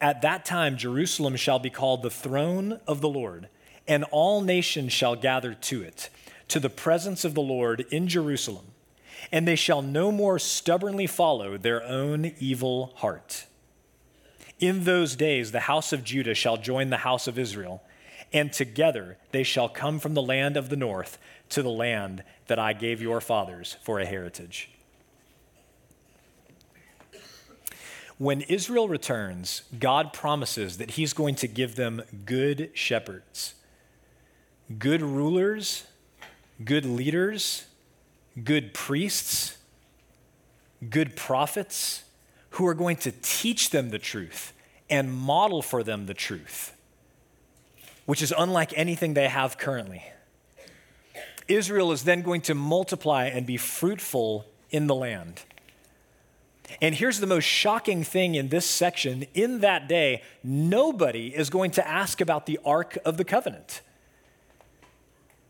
At 0.00 0.22
that 0.22 0.44
time, 0.44 0.76
Jerusalem 0.76 1.36
shall 1.36 1.58
be 1.58 1.70
called 1.70 2.02
the 2.02 2.10
throne 2.10 2.80
of 2.86 3.00
the 3.00 3.08
Lord, 3.08 3.48
and 3.86 4.04
all 4.04 4.42
nations 4.42 4.92
shall 4.92 5.16
gather 5.16 5.54
to 5.54 5.82
it, 5.82 6.10
to 6.48 6.60
the 6.60 6.70
presence 6.70 7.24
of 7.24 7.34
the 7.34 7.42
Lord 7.42 7.84
in 7.90 8.06
Jerusalem. 8.06 8.66
And 9.30 9.46
they 9.46 9.56
shall 9.56 9.82
no 9.82 10.10
more 10.10 10.38
stubbornly 10.38 11.06
follow 11.06 11.56
their 11.56 11.82
own 11.82 12.32
evil 12.38 12.92
heart. 12.96 13.46
In 14.58 14.84
those 14.84 15.14
days, 15.14 15.52
the 15.52 15.60
house 15.60 15.92
of 15.92 16.02
Judah 16.04 16.34
shall 16.34 16.56
join 16.56 16.90
the 16.90 16.98
house 16.98 17.28
of 17.28 17.38
Israel, 17.38 17.82
and 18.32 18.52
together 18.52 19.16
they 19.30 19.44
shall 19.44 19.68
come 19.68 19.98
from 20.00 20.14
the 20.14 20.22
land 20.22 20.56
of 20.56 20.68
the 20.68 20.76
north 20.76 21.18
to 21.50 21.62
the 21.62 21.70
land 21.70 22.24
that 22.48 22.58
I 22.58 22.72
gave 22.72 23.00
your 23.00 23.20
fathers 23.20 23.76
for 23.82 24.00
a 24.00 24.06
heritage. 24.06 24.70
When 28.18 28.40
Israel 28.42 28.88
returns, 28.88 29.62
God 29.78 30.12
promises 30.12 30.78
that 30.78 30.92
he's 30.92 31.12
going 31.12 31.36
to 31.36 31.46
give 31.46 31.76
them 31.76 32.02
good 32.24 32.70
shepherds, 32.74 33.54
good 34.76 35.02
rulers, 35.02 35.84
good 36.64 36.84
leaders, 36.84 37.67
good 38.44 38.74
priests, 38.74 39.56
good 40.88 41.16
prophets 41.16 42.04
who 42.50 42.66
are 42.66 42.74
going 42.74 42.96
to 42.96 43.12
teach 43.22 43.70
them 43.70 43.90
the 43.90 43.98
truth 43.98 44.52
and 44.90 45.12
model 45.12 45.62
for 45.62 45.82
them 45.82 46.06
the 46.06 46.14
truth, 46.14 46.74
which 48.06 48.22
is 48.22 48.32
unlike 48.36 48.72
anything 48.76 49.14
they 49.14 49.28
have 49.28 49.58
currently. 49.58 50.02
Israel 51.46 51.92
is 51.92 52.04
then 52.04 52.22
going 52.22 52.42
to 52.42 52.54
multiply 52.54 53.26
and 53.26 53.46
be 53.46 53.56
fruitful 53.56 54.46
in 54.70 54.86
the 54.86 54.94
land. 54.94 55.42
And 56.82 56.94
here's 56.94 57.20
the 57.20 57.26
most 57.26 57.44
shocking 57.44 58.04
thing 58.04 58.34
in 58.34 58.48
this 58.48 58.66
section. 58.66 59.24
In 59.32 59.60
that 59.60 59.88
day, 59.88 60.22
nobody 60.44 61.28
is 61.34 61.48
going 61.48 61.70
to 61.72 61.88
ask 61.88 62.20
about 62.20 62.44
the 62.44 62.58
Ark 62.64 62.98
of 63.04 63.16
the 63.16 63.24
Covenant. 63.24 63.80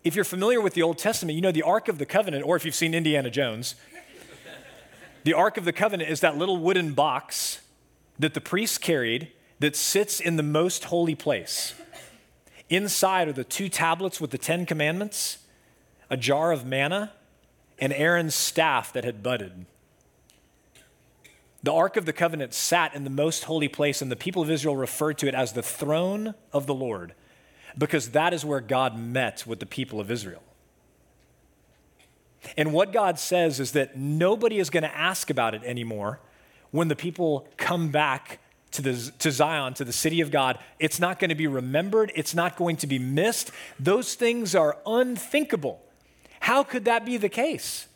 If 0.05 0.15
you're 0.15 0.25
familiar 0.25 0.61
with 0.61 0.75
the 0.75 0.83
Old 0.83 0.99
Testament, 0.99 1.35
you 1.35 1.43
know 1.43 1.53
the 1.53 1.63
Ark 1.63 1.89
of 1.89 1.99
the 1.99 2.07
Covenant, 2.07 2.45
or 2.45 2.57
if 2.57 2.65
you've 2.65 2.75
seen 2.75 2.95
Indiana 2.95 3.31
Jones, 3.31 3.75
the 5.25 5.35
Ark 5.35 5.57
of 5.57 5.65
the 5.65 5.73
Covenant 5.73 6.09
is 6.09 6.21
that 6.21 6.37
little 6.39 6.57
wooden 6.57 6.93
box 6.93 7.61
that 8.19 8.35
the 8.35 8.41
priests 8.41 8.79
carried 8.79 9.33
that 9.59 9.75
sits 9.75 10.21
in 10.21 10.37
the 10.37 10.43
most 10.43 10.85
holy 10.85 11.17
place. 11.17 11.75
Inside 12.71 13.29
are 13.29 13.33
the 13.33 13.45
two 13.45 13.69
tablets 13.69 14.21
with 14.21 14.31
the 14.31 14.39
Ten 14.39 14.67
Commandments, 14.67 15.39
a 16.11 16.17
jar 16.17 16.53
of 16.53 16.65
manna, 16.65 17.13
and 17.81 17.93
Aaron's 17.93 18.35
staff 18.35 18.93
that 18.93 19.05
had 19.05 19.23
budded. 19.23 19.67
The 21.63 21.73
Ark 21.73 21.97
of 21.97 22.07
the 22.07 22.13
Covenant 22.13 22.55
sat 22.55 22.95
in 22.95 23.03
the 23.03 23.11
most 23.11 23.45
holy 23.45 23.69
place, 23.69 24.01
and 24.01 24.13
the 24.13 24.17
people 24.17 24.43
of 24.43 24.51
Israel 24.51 24.77
referred 24.77 25.19
to 25.19 25.27
it 25.27 25.35
as 25.35 25.55
the 25.55 25.63
throne 25.63 26.35
of 26.53 26.67
the 26.67 26.75
Lord 26.75 27.15
because 27.79 28.11
that 28.11 28.35
is 28.35 28.45
where 28.45 28.61
God 28.61 28.99
met 28.99 29.47
with 29.47 29.61
the 29.61 29.67
people 29.67 30.01
of 30.01 30.11
Israel. 30.11 30.43
And 32.57 32.73
what 32.73 32.93
God 32.93 33.19
says 33.19 33.61
is 33.61 33.73
that 33.73 33.97
nobody 33.97 34.59
is 34.59 34.71
going 34.71 34.83
to 34.83 34.95
ask 34.95 35.31
about 35.31 35.55
it 35.55 35.63
anymore 35.65 36.21
when 36.71 36.89
the 36.89 36.97
people 36.97 37.49
come 37.57 37.91
back 37.91 38.41
to, 38.73 38.83
the, 38.83 39.13
to 39.19 39.31
Zion, 39.31 39.75
to 39.75 39.85
the 39.85 39.93
city 39.93 40.21
of 40.21 40.31
God. 40.31 40.59
It's 40.79 41.01
not 41.01 41.19
going 41.19 41.31
to 41.31 41.35
be 41.35 41.47
remembered, 41.47 42.13
it's 42.15 42.35
not 42.35 42.57
going 42.57 42.77
to 42.79 42.87
be 42.87 42.99
missed. 42.99 43.51
Those 43.79 44.15
things 44.15 44.55
are 44.55 44.77
unthinkable. 44.87 45.81
How 46.41 46.63
could 46.63 46.85
that 46.85 47.05
be 47.05 47.17
the 47.17 47.29
case? 47.29 47.87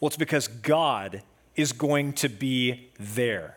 Well, 0.00 0.08
it's 0.08 0.16
because 0.16 0.48
God 0.48 1.22
is 1.54 1.72
going 1.72 2.12
to 2.14 2.28
be 2.28 2.90
there 2.98 3.56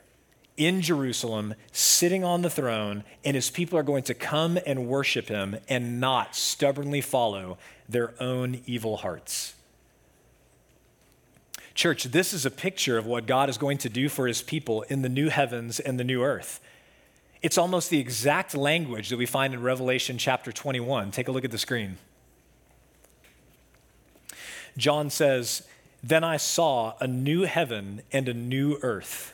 in 0.60 0.82
Jerusalem, 0.82 1.56
sitting 1.72 2.24
on 2.24 2.42
the 2.42 2.50
throne, 2.50 3.06
and 3.24 3.34
his 3.34 3.50
people 3.50 3.80
are 3.80 3.84
going 3.84 4.04
to 4.04 4.14
come 4.14 4.60
and 4.68 4.88
worship 4.88 5.30
him 5.30 5.58
and 5.70 6.02
not 6.02 6.36
stubbornly 6.36 7.00
follow 7.00 7.58
their 7.88 8.14
own 8.22 8.62
evil 8.68 8.98
hearts. 8.98 9.56
Church, 11.74 12.04
this 12.04 12.34
is 12.34 12.46
a 12.46 12.52
picture 12.52 12.98
of 12.98 13.06
what 13.06 13.26
God 13.26 13.50
is 13.50 13.58
going 13.58 13.78
to 13.80 13.90
do 13.90 14.10
for 14.10 14.28
his 14.28 14.42
people 14.42 14.82
in 14.84 15.02
the 15.02 15.08
new 15.08 15.30
heavens 15.30 15.80
and 15.80 15.98
the 15.98 16.04
new 16.04 16.22
earth. 16.22 16.60
It's 17.42 17.58
almost 17.58 17.90
the 17.90 18.00
exact 18.00 18.54
language 18.54 19.08
that 19.10 19.18
we 19.18 19.26
find 19.26 19.54
in 19.54 19.62
Revelation 19.62 20.18
chapter 20.18 20.52
21. 20.52 21.12
Take 21.12 21.30
a 21.30 21.32
look 21.32 21.46
at 21.46 21.52
the 21.52 21.58
screen. 21.58 21.98
John 24.76 25.10
says, 25.10 25.66
Then 26.04 26.26
I 26.26 26.36
saw 26.36 26.96
a 27.00 27.08
new 27.08 27.44
heaven 27.44 28.02
and 28.12 28.28
a 28.28 28.34
new 28.34 28.78
earth. 28.82 29.34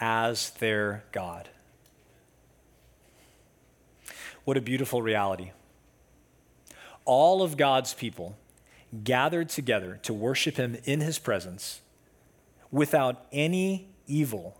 as 0.00 0.50
their 0.50 1.04
God. 1.12 1.48
What 4.44 4.56
a 4.56 4.60
beautiful 4.60 5.02
reality. 5.02 5.52
All 7.04 7.42
of 7.42 7.56
God's 7.56 7.94
people 7.94 8.36
gathered 9.04 9.48
together 9.48 9.98
to 10.02 10.14
worship 10.14 10.56
him 10.56 10.76
in 10.84 11.00
his 11.00 11.18
presence 11.18 11.80
without 12.70 13.26
any 13.32 13.88
evil 14.06 14.56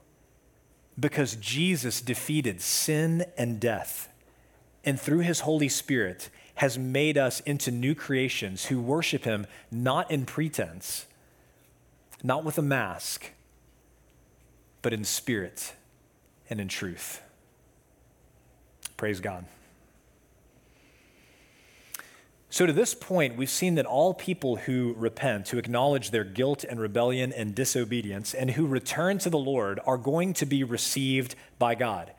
because 0.98 1.36
Jesus 1.36 2.00
defeated 2.00 2.60
sin 2.60 3.24
and 3.36 3.60
death 3.60 4.08
and 4.84 5.00
through 5.00 5.20
his 5.20 5.40
Holy 5.40 5.68
Spirit 5.68 6.30
has 6.56 6.78
made 6.78 7.16
us 7.16 7.40
into 7.40 7.70
new 7.70 7.94
creations 7.94 8.66
who 8.66 8.80
worship 8.80 9.24
him 9.24 9.46
not 9.70 10.10
in 10.10 10.26
pretense, 10.26 11.06
not 12.22 12.44
with 12.44 12.58
a 12.58 12.62
mask 12.62 13.30
but 14.82 14.92
in 14.92 15.04
spirit 15.04 15.74
and 16.50 16.60
in 16.60 16.68
truth. 16.68 17.22
Praise 18.96 19.20
God. 19.20 19.44
So, 22.50 22.64
to 22.64 22.72
this 22.72 22.94
point, 22.94 23.36
we've 23.36 23.50
seen 23.50 23.74
that 23.74 23.84
all 23.84 24.14
people 24.14 24.56
who 24.56 24.94
repent, 24.96 25.50
who 25.50 25.58
acknowledge 25.58 26.10
their 26.10 26.24
guilt 26.24 26.64
and 26.64 26.80
rebellion 26.80 27.30
and 27.32 27.54
disobedience, 27.54 28.32
and 28.32 28.52
who 28.52 28.66
return 28.66 29.18
to 29.18 29.30
the 29.30 29.38
Lord 29.38 29.78
are 29.84 29.98
going 29.98 30.32
to 30.34 30.46
be 30.46 30.64
received 30.64 31.34
by 31.58 31.74
God. 31.74 32.12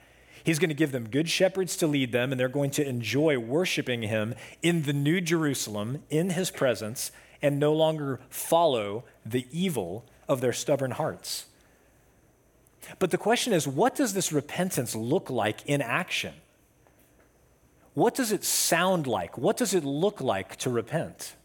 He's 0.43 0.59
going 0.59 0.69
to 0.69 0.75
give 0.75 0.91
them 0.91 1.09
good 1.09 1.29
shepherds 1.29 1.75
to 1.77 1.87
lead 1.87 2.11
them, 2.11 2.31
and 2.31 2.39
they're 2.39 2.47
going 2.47 2.71
to 2.71 2.87
enjoy 2.87 3.39
worshiping 3.39 4.03
Him 4.03 4.35
in 4.61 4.83
the 4.83 4.93
New 4.93 5.19
Jerusalem, 5.19 6.03
in 6.11 6.29
His 6.29 6.51
presence, 6.51 7.11
and 7.41 7.59
no 7.59 7.73
longer 7.73 8.19
follow 8.29 9.05
the 9.25 9.47
evil 9.51 10.05
of 10.27 10.41
their 10.41 10.53
stubborn 10.53 10.91
hearts. 10.91 11.47
But 12.97 13.11
the 13.11 13.17
question 13.17 13.53
is 13.53 13.67
what 13.67 13.95
does 13.95 14.13
this 14.13 14.31
repentance 14.31 14.95
look 14.95 15.29
like 15.29 15.65
in 15.65 15.81
action? 15.81 16.33
What 17.93 18.15
does 18.15 18.31
it 18.31 18.43
sound 18.43 19.07
like? 19.07 19.37
What 19.37 19.57
does 19.57 19.73
it 19.73 19.83
look 19.83 20.21
like 20.21 20.55
to 20.57 20.69
repent? 20.69 21.35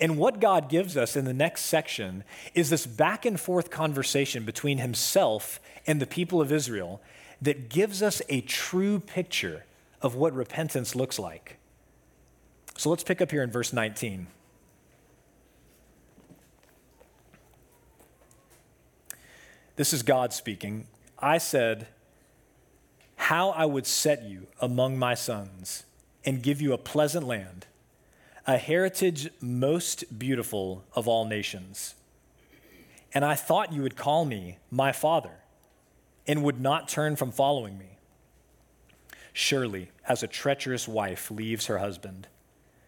And 0.00 0.16
what 0.16 0.40
God 0.40 0.68
gives 0.68 0.96
us 0.96 1.16
in 1.16 1.24
the 1.24 1.34
next 1.34 1.62
section 1.62 2.24
is 2.54 2.70
this 2.70 2.86
back 2.86 3.26
and 3.26 3.38
forth 3.38 3.70
conversation 3.70 4.44
between 4.44 4.78
himself 4.78 5.60
and 5.86 6.00
the 6.00 6.06
people 6.06 6.40
of 6.40 6.52
Israel 6.52 7.02
that 7.40 7.68
gives 7.68 8.02
us 8.02 8.22
a 8.28 8.40
true 8.42 9.00
picture 9.00 9.64
of 10.00 10.14
what 10.14 10.32
repentance 10.32 10.94
looks 10.94 11.18
like. 11.18 11.58
So 12.76 12.90
let's 12.90 13.04
pick 13.04 13.20
up 13.20 13.30
here 13.30 13.42
in 13.42 13.50
verse 13.50 13.72
19. 13.72 14.28
This 19.82 19.92
is 19.92 20.04
God 20.04 20.32
speaking. 20.32 20.86
I 21.18 21.38
said, 21.38 21.88
How 23.16 23.50
I 23.50 23.64
would 23.64 23.84
set 23.84 24.22
you 24.22 24.46
among 24.60 24.96
my 24.96 25.14
sons 25.14 25.82
and 26.24 26.40
give 26.40 26.60
you 26.60 26.72
a 26.72 26.78
pleasant 26.78 27.26
land, 27.26 27.66
a 28.46 28.58
heritage 28.58 29.30
most 29.40 30.20
beautiful 30.20 30.84
of 30.94 31.08
all 31.08 31.24
nations. 31.24 31.96
And 33.12 33.24
I 33.24 33.34
thought 33.34 33.72
you 33.72 33.82
would 33.82 33.96
call 33.96 34.24
me 34.24 34.58
my 34.70 34.92
father 34.92 35.40
and 36.28 36.44
would 36.44 36.60
not 36.60 36.88
turn 36.88 37.16
from 37.16 37.32
following 37.32 37.76
me. 37.76 37.98
Surely, 39.32 39.90
as 40.08 40.22
a 40.22 40.28
treacherous 40.28 40.86
wife 40.86 41.28
leaves 41.28 41.66
her 41.66 41.78
husband, 41.78 42.28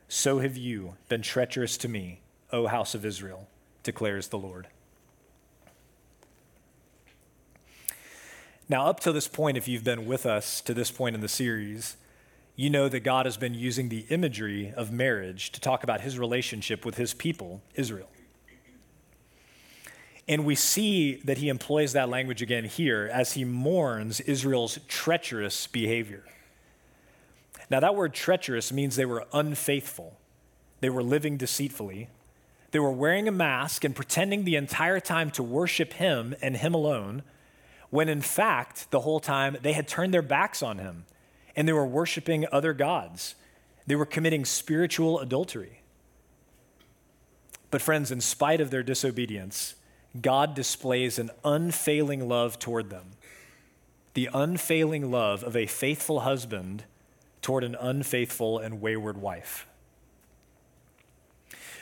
so 0.07 0.38
have 0.38 0.57
you 0.57 0.94
been 1.09 1.22
treacherous 1.22 1.76
to 1.78 1.88
me, 1.88 2.20
O 2.52 2.68
house 2.68 2.94
of 2.94 3.04
Israel, 3.04 3.48
declares 3.83 4.28
the 4.28 4.38
Lord. 4.38 4.68
Now, 8.68 8.87
up 8.87 9.00
to 9.00 9.12
this 9.12 9.29
point, 9.29 9.59
if 9.59 9.68
you've 9.68 9.85
been 9.85 10.07
with 10.07 10.24
us 10.24 10.62
to 10.62 10.72
this 10.72 10.90
point 10.90 11.14
in 11.14 11.20
the 11.20 11.29
series, 11.29 11.96
you 12.57 12.70
know 12.70 12.88
that 12.88 13.00
God 13.00 13.27
has 13.27 13.37
been 13.37 13.53
using 13.53 13.90
the 13.90 14.07
imagery 14.09 14.72
of 14.74 14.90
marriage 14.90 15.50
to 15.53 15.61
talk 15.61 15.85
about 15.85 16.00
his 16.00 16.18
relationship 16.18 16.87
with 16.87 16.96
his 16.96 17.12
people, 17.12 17.61
Israel. 17.74 18.09
And 20.27 20.46
we 20.46 20.55
see 20.55 21.16
that 21.24 21.38
he 21.38 21.50
employs 21.50 21.92
that 21.92 22.09
language 22.09 22.40
again 22.40 22.64
here 22.64 23.11
as 23.12 23.35
he 23.35 23.44
mourns 23.44 24.20
Israel's 24.20 24.79
treacherous 24.88 25.66
behavior. 25.66 26.24
Now, 27.68 27.81
that 27.81 27.94
word 27.94 28.14
treacherous 28.14 28.72
means 28.72 28.96
they 28.96 29.05
were 29.05 29.27
unfaithful, 29.35 30.16
they 30.81 30.88
were 30.88 31.03
living 31.03 31.37
deceitfully, 31.37 32.09
they 32.70 32.79
were 32.79 32.92
wearing 32.92 33.29
a 33.29 33.33
mask 33.33 33.85
and 33.85 33.94
pretending 33.94 34.44
the 34.44 34.57
entire 34.57 35.00
time 35.00 35.31
to 35.33 35.42
worship 35.42 35.94
him 35.94 36.35
and 36.40 36.57
him 36.57 36.72
alone, 36.74 37.22
when 37.90 38.09
in 38.09 38.20
fact, 38.20 38.90
the 38.90 39.01
whole 39.01 39.20
time 39.20 39.57
they 39.62 39.73
had 39.73 39.88
turned 39.88 40.12
their 40.12 40.23
backs 40.23 40.62
on 40.62 40.79
him 40.79 41.05
and 41.57 41.68
they 41.68 41.73
were 41.73 41.87
worshiping 41.87 42.47
other 42.51 42.73
gods. 42.73 43.35
They 43.87 43.97
were 43.97 44.07
committing 44.07 44.44
spiritual 44.44 45.20
adultery. 45.20 45.81
But, 47.70 47.83
friends, 47.83 48.11
in 48.11 48.20
spite 48.20 48.61
of 48.61 48.70
their 48.70 48.83
disobedience, 48.83 49.75
God 50.20 50.55
displays 50.55 51.18
an 51.18 51.31
unfailing 51.44 52.29
love 52.29 52.59
toward 52.59 52.90
them. 52.90 53.12
The 54.14 54.31
unfailing 54.33 55.11
love 55.11 55.42
of 55.42 55.57
a 55.57 55.66
faithful 55.66 56.20
husband 56.20 56.85
toward 57.42 57.64
an 57.64 57.77
unfaithful 57.79 58.59
and 58.59 58.81
wayward 58.81 59.18
wife. 59.18 59.66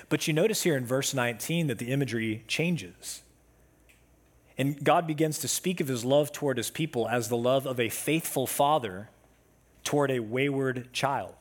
But 0.09 0.27
you 0.27 0.35
notice 0.35 0.63
here 0.63 0.77
in 0.77 0.85
verse 0.85 1.15
19 1.15 1.69
that 1.69 1.79
the 1.79 1.93
imagery 1.93 2.45
changes. 2.49 3.22
And 4.63 4.85
God 4.85 5.09
begins 5.09 5.39
to 5.39 5.49
speak 5.49 5.81
of 5.81 5.89
his 5.89 6.05
love 6.05 6.31
toward 6.31 6.57
his 6.57 6.71
people 6.71 7.09
as 7.09 7.29
the 7.29 7.37
love 7.37 7.67
of 7.67 7.81
a 7.81 7.89
faithful 7.89 8.47
father 8.47 9.09
toward 9.83 10.09
a 10.09 10.21
wayward 10.21 10.93
child. 10.93 11.35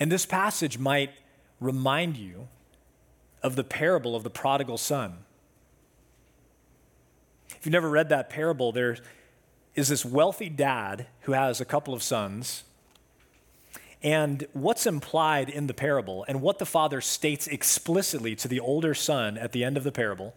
And 0.00 0.10
this 0.10 0.26
passage 0.26 0.80
might 0.80 1.12
remind 1.60 2.16
you 2.16 2.48
of 3.44 3.54
the 3.54 3.62
parable 3.62 4.16
of 4.16 4.24
the 4.24 4.28
prodigal 4.28 4.76
son. 4.76 5.18
If 7.50 7.64
you've 7.64 7.72
never 7.72 7.88
read 7.88 8.08
that 8.08 8.28
parable, 8.28 8.72
there 8.72 8.96
is 9.76 9.86
this 9.86 10.04
wealthy 10.04 10.48
dad 10.48 11.06
who 11.20 11.32
has 11.32 11.60
a 11.60 11.64
couple 11.64 11.94
of 11.94 12.02
sons. 12.02 12.64
And 14.02 14.48
what's 14.52 14.84
implied 14.84 15.48
in 15.48 15.68
the 15.68 15.74
parable, 15.74 16.24
and 16.26 16.42
what 16.42 16.58
the 16.58 16.66
father 16.66 17.00
states 17.00 17.46
explicitly 17.46 18.34
to 18.34 18.48
the 18.48 18.58
older 18.58 18.94
son 18.94 19.38
at 19.38 19.52
the 19.52 19.62
end 19.62 19.76
of 19.76 19.84
the 19.84 19.92
parable, 19.92 20.34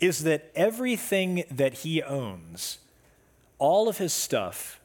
is 0.00 0.24
that 0.24 0.50
everything 0.54 1.44
that 1.50 1.74
he 1.74 2.02
owns, 2.02 2.78
all 3.58 3.88
of 3.88 3.98
his 3.98 4.12
stuff, 4.12 4.80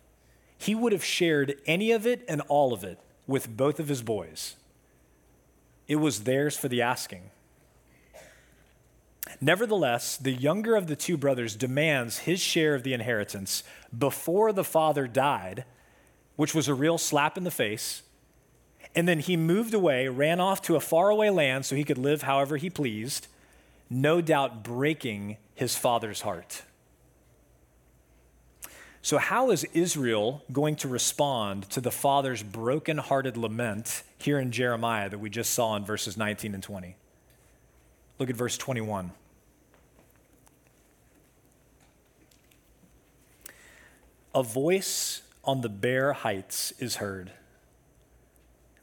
he 0.57 0.73
would 0.73 0.93
have 0.93 1.03
shared 1.03 1.55
any 1.65 1.91
of 1.91 2.07
it 2.07 2.23
and 2.27 2.41
all 2.47 2.73
of 2.73 2.83
it 2.83 2.99
with 3.27 3.55
both 3.55 3.79
of 3.79 3.87
his 3.87 4.01
boys. 4.01 4.55
It 5.87 5.97
was 5.97 6.23
theirs 6.23 6.57
for 6.57 6.67
the 6.67 6.81
asking. 6.81 7.29
Nevertheless, 9.39 10.17
the 10.17 10.31
younger 10.31 10.75
of 10.75 10.87
the 10.87 10.95
two 10.95 11.17
brothers 11.17 11.55
demands 11.55 12.19
his 12.19 12.39
share 12.39 12.75
of 12.75 12.83
the 12.83 12.93
inheritance 12.93 13.63
before 13.97 14.51
the 14.51 14.63
father 14.63 15.07
died, 15.07 15.65
which 16.35 16.53
was 16.53 16.67
a 16.67 16.73
real 16.73 16.97
slap 16.97 17.37
in 17.37 17.43
the 17.43 17.51
face. 17.51 18.03
And 18.95 19.07
then 19.07 19.19
he 19.19 19.37
moved 19.37 19.73
away, 19.73 20.07
ran 20.07 20.39
off 20.39 20.61
to 20.63 20.75
a 20.75 20.81
faraway 20.81 21.29
land 21.29 21.65
so 21.65 21.75
he 21.75 21.83
could 21.83 21.97
live 21.97 22.23
however 22.23 22.57
he 22.57 22.69
pleased, 22.69 23.27
no 23.93 24.21
doubt 24.21 24.63
breaking 24.63 25.37
his 25.53 25.75
father's 25.75 26.21
heart. 26.21 26.63
So, 29.01 29.17
how 29.17 29.51
is 29.51 29.65
Israel 29.73 30.43
going 30.51 30.77
to 30.77 30.87
respond 30.87 31.69
to 31.71 31.81
the 31.81 31.91
father's 31.91 32.41
broken-hearted 32.41 33.35
lament 33.37 34.03
here 34.17 34.39
in 34.39 34.51
Jeremiah 34.51 35.09
that 35.09 35.19
we 35.19 35.29
just 35.29 35.53
saw 35.53 35.75
in 35.75 35.83
verses 35.83 36.17
19 36.17 36.53
and 36.53 36.63
20? 36.63 36.95
Look 38.17 38.29
at 38.29 38.35
verse 38.35 38.57
21. 38.57 39.11
A 44.33 44.41
voice 44.41 45.21
on 45.43 45.61
the 45.61 45.69
bare 45.69 46.13
heights 46.13 46.73
is 46.79 46.95
heard, 46.95 47.31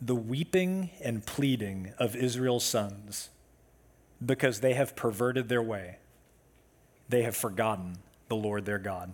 the 0.00 0.14
weeping 0.14 0.90
and 1.02 1.24
pleading 1.24 1.94
of 1.98 2.14
Israel's 2.14 2.64
sons, 2.64 3.30
because 4.24 4.60
they 4.60 4.74
have 4.74 4.94
perverted 4.96 5.48
their 5.48 5.62
way. 5.62 5.96
They 7.08 7.22
have 7.22 7.36
forgotten 7.36 7.98
the 8.28 8.36
Lord 8.36 8.64
their 8.64 8.78
God. 8.78 9.12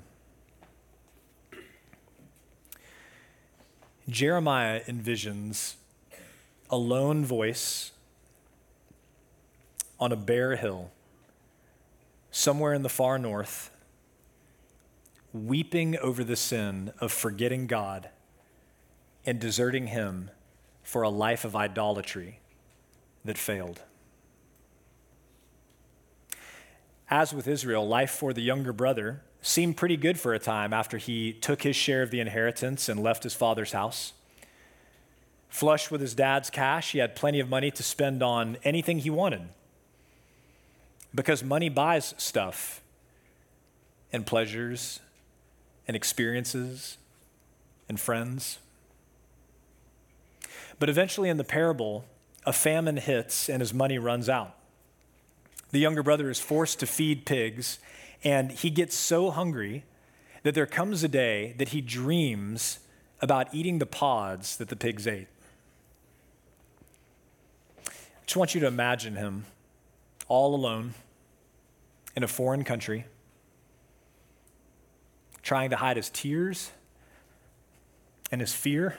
Jeremiah 4.09 4.83
envisions 4.87 5.75
a 6.71 6.77
lone 6.77 7.25
voice 7.25 7.93
on 9.99 10.13
a 10.13 10.17
bare 10.17 10.57
hill, 10.57 10.91
somewhere 12.31 12.73
in 12.75 12.83
the 12.83 12.89
far 12.89 13.19
north, 13.19 13.71
weeping 15.33 15.97
over 15.99 16.23
the 16.23 16.37
sin 16.37 16.93
of 17.01 17.13
forgetting 17.13 17.67
God 17.67 18.11
and 19.25 19.41
deserting 19.41 19.89
Him 19.89 20.31
for 20.83 21.03
a 21.03 21.09
life 21.09 21.45
of 21.45 21.57
idolatry 21.57 22.41
that 23.25 23.39
failed. 23.39 23.83
As 27.09 27.33
with 27.33 27.47
Israel, 27.47 27.87
life 27.87 28.11
for 28.11 28.33
the 28.33 28.43
younger 28.43 28.73
brother 28.73 29.23
seemed 29.41 29.77
pretty 29.77 29.97
good 29.97 30.19
for 30.19 30.35
a 30.35 30.39
time 30.39 30.73
after 30.73 30.99
he 30.99 31.33
took 31.33 31.63
his 31.63 31.77
share 31.77 32.03
of 32.03 32.11
the 32.11 32.21
inheritance 32.21 32.89
and 32.89 33.03
left 33.03 33.23
his 33.23 33.35
father's 33.35 33.73
house. 33.73 34.13
Flush 35.49 35.91
with 35.91 36.01
his 36.01 36.15
dad's 36.15 36.51
cash, 36.51 36.93
he 36.93 36.99
had 36.99 37.15
plenty 37.15 37.39
of 37.39 37.49
money 37.49 37.71
to 37.71 37.83
spend 37.83 38.23
on 38.23 38.57
anything 38.65 38.99
he 38.99 39.11
wanted. 39.11 39.43
Because 41.15 41.45
money 41.45 41.69
buys 41.69 42.13
stuff 42.19 42.83
and 44.13 44.27
pleasures 44.27 45.01
and 45.87 45.97
experiences 45.97 46.99
and 47.89 48.01
friends. 48.01 48.59
But 50.79 50.89
eventually, 50.89 51.29
in 51.29 51.37
the 51.37 51.45
parable, 51.45 52.05
a 52.45 52.53
famine 52.53 52.97
hits 52.97 53.49
and 53.49 53.61
his 53.61 53.73
money 53.73 53.99
runs 53.99 54.29
out. 54.29 54.55
The 55.71 55.79
younger 55.79 56.03
brother 56.03 56.31
is 56.31 56.39
forced 56.39 56.81
to 56.81 56.87
feed 56.87 57.27
pigs 57.27 57.79
and 58.25 58.51
he 58.51 58.71
gets 58.71 58.97
so 58.97 59.31
hungry 59.31 59.85
that 60.43 60.55
there 60.55 60.67
comes 60.67 61.03
a 61.03 61.09
day 61.09 61.55
that 61.59 61.71
he 61.71 61.81
dreams 61.81 62.81
about 63.21 63.53
eating 63.53 63.79
the 63.79 63.87
pods 63.87 64.57
that 64.57 64.69
the 64.69 64.77
pigs 64.77 65.07
ate. 65.07 65.29
I 67.87 67.93
just 68.27 68.37
want 68.37 68.55
you 68.55 68.61
to 68.61 68.67
imagine 68.67 69.17
him 69.17 69.45
all 70.29 70.55
alone 70.55 70.95
in 72.15 72.23
a 72.23 72.29
foreign 72.29 72.65
country, 72.65 73.07
trying 75.43 75.71
to 75.71 75.77
hide 75.77 75.97
his 75.97 76.11
tears 76.11 76.71
and 78.33 78.41
his 78.41 78.53
fear 78.53 78.99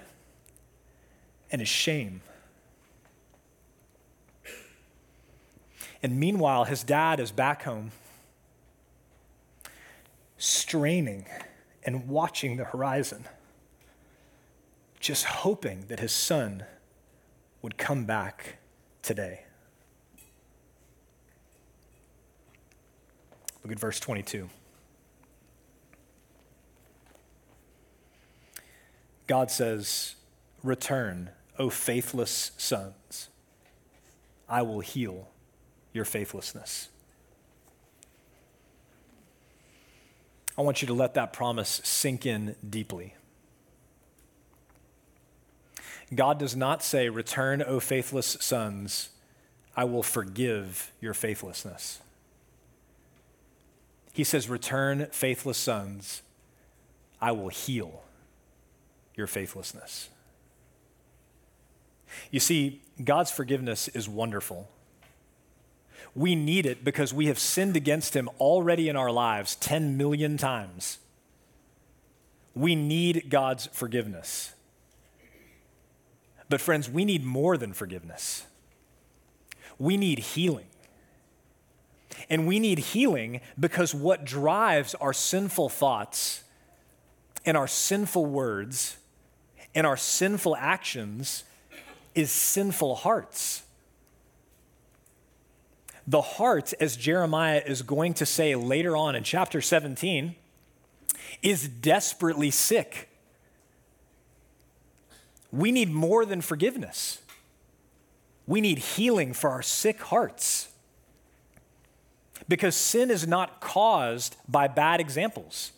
and 1.51 1.62
his 1.62 1.69
shame. 1.69 2.21
And 6.03 6.19
meanwhile, 6.19 6.65
his 6.65 6.83
dad 6.83 7.19
is 7.19 7.31
back 7.31 7.63
home 7.63 7.91
straining 10.38 11.25
and 11.83 12.07
watching 12.07 12.57
the 12.57 12.65
horizon, 12.65 13.25
just 14.99 15.25
hoping 15.25 15.86
that 15.88 15.99
his 15.99 16.12
son 16.12 16.63
would 17.62 17.77
come 17.77 18.05
back 18.05 18.57
today. 19.01 19.43
Look 23.63 23.71
at 23.71 23.79
verse 23.79 23.99
22. 23.99 24.49
God 29.25 29.51
says, 29.51 30.15
Return, 30.63 31.31
O 31.60 31.69
faithless 31.69 32.51
sons. 32.57 33.29
I 34.47 34.62
will 34.62 34.79
heal 34.79 35.27
your 35.97 36.05
faithlessness. 36.05 36.88
I 40.57 40.62
want 40.62 40.81
you 40.81 40.88
to 40.88 40.93
let 40.93 41.15
that 41.15 41.33
promise 41.33 41.81
sink 41.83 42.25
in 42.25 42.55
deeply. 42.67 43.15
God 46.15 46.39
does 46.39 46.55
not 46.55 46.83
say, 46.83 47.10
Return, 47.10 47.62
O 47.62 47.79
faithless 47.79 48.38
sons, 48.39 49.10
I 49.75 49.83
will 49.83 50.03
forgive 50.03 50.91
your 51.01 51.13
faithlessness. 51.13 51.99
He 54.13 54.23
says, 54.23 54.49
Return, 54.49 55.07
faithless 55.12 55.57
sons, 55.57 56.21
I 57.19 57.31
will 57.33 57.49
heal 57.49 58.03
your 59.15 59.27
faithlessness. 59.27 60.10
You 62.31 62.39
see, 62.39 62.81
God's 63.03 63.31
forgiveness 63.31 63.88
is 63.89 64.07
wonderful. 64.07 64.69
We 66.17 66.34
need 66.34 66.65
it 66.65 66.84
because 66.84 67.13
we 67.13 67.27
have 67.27 67.38
sinned 67.38 67.77
against 67.77 68.15
him 68.15 68.27
already 68.39 68.89
in 68.89 68.95
our 68.95 69.12
lives 69.12 69.56
10 69.58 69.97
million 69.97 70.36
times. 70.36 70.97
We 72.56 72.73
need 72.73 73.30
God's 73.30 73.67
forgiveness. 73.67 74.53
But, 76.49 76.60
friends, 76.60 76.89
we 76.89 77.06
need 77.06 77.23
more 77.23 77.56
than 77.56 77.71
forgiveness. 77.71 78.47
We 79.77 79.95
need 79.95 80.17
healing. 80.17 80.65
And 82.32 82.47
we 82.47 82.58
need 82.58 82.80
healing 82.80 83.39
because 83.60 83.93
what 83.93 84.25
drives 84.25 84.95
our 84.95 85.13
sinful 85.13 85.69
thoughts 85.69 86.41
and 87.45 87.56
our 87.56 87.67
sinful 87.67 88.25
words 88.25 88.97
and 89.75 89.86
our 89.86 89.97
sinful 89.97 90.56
actions 90.56 91.43
is 92.15 92.32
sinful 92.32 92.95
hearts. 92.95 93.62
The 96.07 96.21
heart, 96.21 96.73
as 96.79 96.95
Jeremiah 96.95 97.61
is 97.65 97.81
going 97.81 98.13
to 98.15 98.25
say 98.25 98.55
later 98.55 98.95
on 98.95 99.15
in 99.15 99.23
chapter 99.23 99.59
17, 99.59 100.35
is 101.43 101.67
desperately 101.67 102.49
sick. 102.49 103.09
We 105.51 105.71
need 105.71 105.91
more 105.91 106.25
than 106.25 106.39
forgiveness. 106.41 107.21
We 108.45 108.61
need 108.61 108.77
healing 108.77 109.33
for 109.33 109.49
our 109.49 109.61
sick 109.61 110.01
hearts. 110.01 110.69
Because 112.47 112.75
sin 112.77 113.11
is 113.11 113.27
not 113.27 113.59
caused 113.59 114.37
by 114.47 114.69
bad 114.69 115.01
examples. 115.01 115.73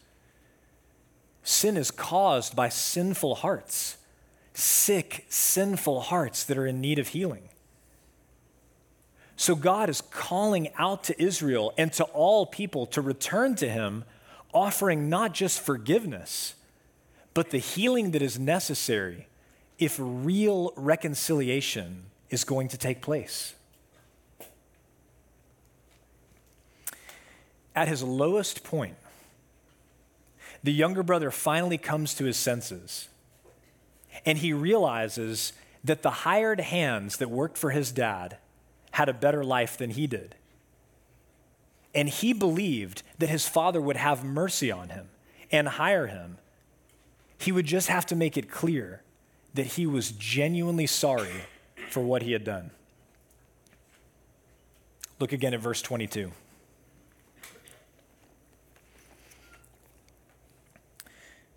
Sin 1.42 1.76
is 1.76 1.90
caused 1.90 2.56
by 2.56 2.70
sinful 2.70 3.36
hearts, 3.36 3.98
sick, 4.54 5.26
sinful 5.30 6.02
hearts 6.02 6.44
that 6.44 6.60
are 6.60 6.68
in 6.68 6.80
need 6.80 7.00
of 7.00 7.08
healing. 7.10 7.50
So 9.40 9.56
God 9.56 9.90
is 9.90 10.02
calling 10.02 10.68
out 10.78 11.06
to 11.06 11.24
Israel 11.24 11.74
and 11.78 11.94
to 11.94 12.04
all 12.04 12.46
people 12.46 12.86
to 12.88 13.00
return 13.00 13.56
to 13.56 13.70
Him, 13.70 14.04
offering 14.54 15.08
not 15.08 15.34
just 15.34 15.62
forgiveness, 15.62 16.56
but 17.34 17.50
the 17.50 17.58
healing 17.58 18.12
that 18.12 18.22
is 18.22 18.38
necessary 18.38 19.28
if 19.78 19.96
real 19.98 20.74
reconciliation 20.76 22.04
is 22.30 22.44
going 22.44 22.68
to 22.68 22.78
take 22.78 23.02
place. 23.02 23.54
At 27.74 27.88
his 27.88 28.04
lowest 28.04 28.66
point, 28.66 28.98
the 30.66 30.74
younger 30.74 31.02
brother 31.02 31.32
finally 31.32 31.78
comes 31.78 32.14
to 32.16 32.26
his 32.26 32.36
senses 32.36 33.08
and 34.26 34.40
he 34.40 34.52
realizes 34.52 35.54
that 35.82 36.02
the 36.02 36.12
hired 36.12 36.60
hands 36.60 37.16
that 37.18 37.30
worked 37.30 37.58
for 37.58 37.70
his 37.70 37.94
dad 37.94 38.36
had 39.00 39.08
a 39.08 39.14
better 39.14 39.46
life 39.46 39.78
than 39.78 39.92
he 39.92 40.06
did. 40.08 40.36
And 41.96 42.10
he 42.10 42.34
believed 42.34 43.02
that 43.18 43.30
his 43.30 43.48
father 43.48 43.80
would 43.80 43.96
have 43.96 44.26
mercy 44.26 44.74
on 44.74 44.90
him 44.90 45.08
and 45.54 45.70
hire 45.70 46.08
him. 46.08 46.38
He 47.38 47.54
would 47.54 47.66
just 47.66 47.88
have 47.88 48.06
to 48.08 48.16
make 48.18 48.36
it 48.36 48.52
clear 48.52 49.02
that 49.54 49.68
he 49.68 49.88
was 49.88 50.12
genuinely 50.12 50.86
sorry 50.86 51.46
for 51.90 52.02
what 52.02 52.24
he 52.24 52.34
had 52.34 52.44
done. 52.44 52.72
Look 55.18 55.32
again 55.32 55.54
at 55.54 55.62
verse 55.62 55.82
22. 55.82 56.34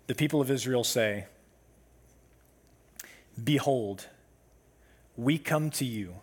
The 0.07 0.15
people 0.15 0.39
of 0.39 0.49
Israel 0.49 0.85
say, 0.85 1.25
Behold, 3.43 4.07
we 5.17 5.37
come 5.37 5.69
to 5.71 5.83
you, 5.83 6.15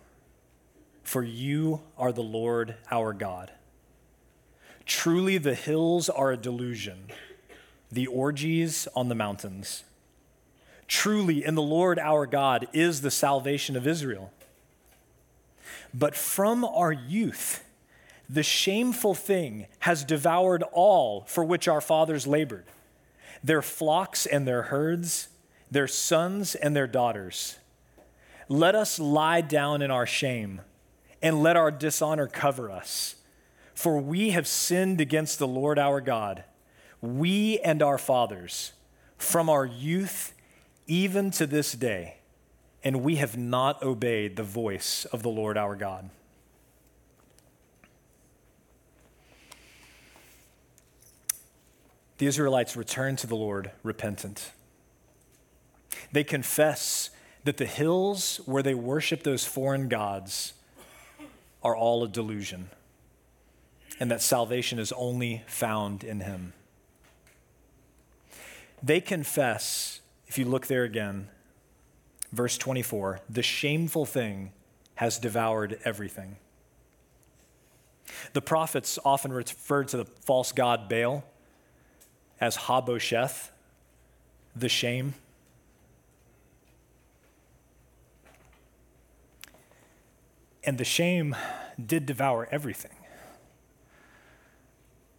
for 1.11 1.23
you 1.23 1.81
are 1.97 2.13
the 2.13 2.23
Lord 2.23 2.73
our 2.89 3.11
God. 3.11 3.51
Truly, 4.85 5.37
the 5.37 5.55
hills 5.55 6.07
are 6.07 6.31
a 6.31 6.37
delusion, 6.37 7.07
the 7.91 8.07
orgies 8.07 8.87
on 8.95 9.09
the 9.09 9.15
mountains. 9.15 9.83
Truly, 10.87 11.43
in 11.43 11.55
the 11.55 11.61
Lord 11.61 11.99
our 11.99 12.25
God 12.25 12.65
is 12.71 13.01
the 13.01 13.11
salvation 13.11 13.75
of 13.75 13.85
Israel. 13.85 14.31
But 15.93 16.15
from 16.15 16.63
our 16.63 16.93
youth, 16.93 17.61
the 18.29 18.41
shameful 18.41 19.13
thing 19.13 19.65
has 19.79 20.05
devoured 20.05 20.63
all 20.71 21.25
for 21.27 21.43
which 21.43 21.67
our 21.67 21.81
fathers 21.81 22.25
labored 22.25 22.67
their 23.43 23.61
flocks 23.61 24.25
and 24.25 24.47
their 24.47 24.61
herds, 24.61 25.27
their 25.69 25.89
sons 25.89 26.55
and 26.55 26.73
their 26.73 26.87
daughters. 26.87 27.57
Let 28.47 28.75
us 28.75 28.97
lie 28.97 29.41
down 29.41 29.81
in 29.81 29.91
our 29.91 30.05
shame, 30.05 30.61
and 31.21 31.43
let 31.43 31.55
our 31.55 31.71
dishonor 31.71 32.27
cover 32.27 32.71
us. 32.71 33.15
For 33.73 33.99
we 33.99 34.31
have 34.31 34.47
sinned 34.47 34.99
against 35.01 35.39
the 35.39 35.47
Lord 35.47 35.79
our 35.79 36.01
God, 36.01 36.43
we 37.01 37.59
and 37.59 37.81
our 37.81 37.97
fathers, 37.97 38.73
from 39.17 39.49
our 39.49 39.65
youth 39.65 40.33
even 40.87 41.31
to 41.31 41.47
this 41.47 41.73
day, 41.73 42.17
and 42.83 43.03
we 43.03 43.15
have 43.15 43.37
not 43.37 43.81
obeyed 43.81 44.35
the 44.35 44.43
voice 44.43 45.05
of 45.05 45.23
the 45.23 45.29
Lord 45.29 45.57
our 45.57 45.75
God. 45.75 46.09
The 52.17 52.27
Israelites 52.27 52.75
return 52.75 53.15
to 53.15 53.25
the 53.25 53.35
Lord 53.35 53.71
repentant. 53.81 54.51
They 56.11 56.23
confess 56.23 57.09
that 57.45 57.57
the 57.57 57.65
hills 57.65 58.41
where 58.45 58.61
they 58.61 58.75
worship 58.75 59.23
those 59.23 59.43
foreign 59.43 59.87
gods 59.87 60.53
are 61.63 61.75
all 61.75 62.03
a 62.03 62.07
delusion 62.07 62.69
and 63.99 64.09
that 64.09 64.21
salvation 64.21 64.79
is 64.79 64.91
only 64.93 65.43
found 65.45 66.03
in 66.03 66.21
Him. 66.21 66.53
They 68.81 68.99
confess 68.99 70.01
if 70.25 70.39
you 70.39 70.45
look 70.45 70.67
there 70.67 70.83
again, 70.83 71.27
verse 72.31 72.57
24, 72.57 73.19
the 73.29 73.43
shameful 73.43 74.05
thing 74.05 74.53
has 74.95 75.19
devoured 75.19 75.77
everything. 75.83 76.37
The 78.33 78.41
prophets 78.41 78.97
often 79.05 79.31
referred 79.31 79.89
to 79.89 79.97
the 79.97 80.05
false 80.05 80.51
god 80.51 80.89
Baal 80.89 81.23
as 82.39 82.57
Habosheth, 82.57 83.49
the 84.55 84.69
shame. 84.69 85.13
And 90.63 90.77
the 90.77 90.85
shame 90.85 91.35
did 91.83 92.05
devour 92.05 92.47
everything 92.51 92.91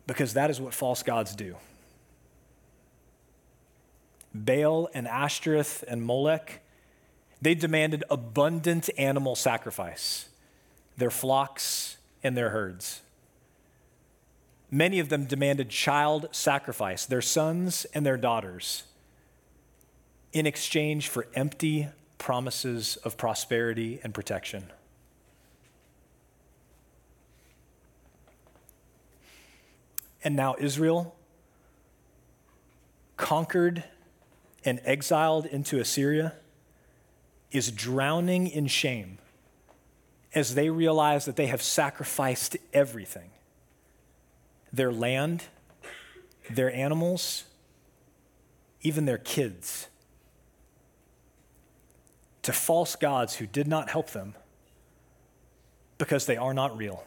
because 0.06 0.34
that 0.34 0.50
is 0.50 0.60
what 0.60 0.74
false 0.74 1.02
gods 1.02 1.34
do. 1.34 1.56
Baal 4.34 4.88
and 4.94 5.06
Ashtoreth 5.06 5.84
and 5.86 6.04
Molech, 6.04 6.60
they 7.40 7.54
demanded 7.54 8.04
abundant 8.10 8.88
animal 8.96 9.34
sacrifice, 9.34 10.28
their 10.96 11.10
flocks 11.10 11.96
and 12.22 12.36
their 12.36 12.50
herds. 12.50 13.02
Many 14.70 15.00
of 15.00 15.10
them 15.10 15.26
demanded 15.26 15.68
child 15.68 16.28
sacrifice, 16.32 17.04
their 17.04 17.20
sons 17.20 17.84
and 17.92 18.06
their 18.06 18.16
daughters, 18.16 18.84
in 20.32 20.46
exchange 20.46 21.08
for 21.08 21.26
empty 21.34 21.88
promises 22.16 22.96
of 22.96 23.18
prosperity 23.18 24.00
and 24.02 24.14
protection. 24.14 24.70
And 30.24 30.36
now 30.36 30.54
Israel, 30.58 31.16
conquered 33.16 33.84
and 34.64 34.80
exiled 34.84 35.46
into 35.46 35.80
Assyria 35.80 36.34
is 37.50 37.70
drowning 37.70 38.46
in 38.46 38.66
shame 38.66 39.18
as 40.34 40.54
they 40.54 40.70
realize 40.70 41.24
that 41.24 41.36
they 41.36 41.46
have 41.46 41.62
sacrificed 41.62 42.56
everything 42.72 43.30
their 44.72 44.90
land, 44.90 45.44
their 46.48 46.72
animals, 46.74 47.44
even 48.80 49.04
their 49.04 49.18
kids 49.18 49.88
to 52.42 52.52
false 52.52 52.96
gods 52.96 53.36
who 53.36 53.46
did 53.46 53.68
not 53.68 53.90
help 53.90 54.10
them 54.10 54.34
because 55.98 56.26
they 56.26 56.36
are 56.36 56.54
not 56.54 56.76
real. 56.76 57.04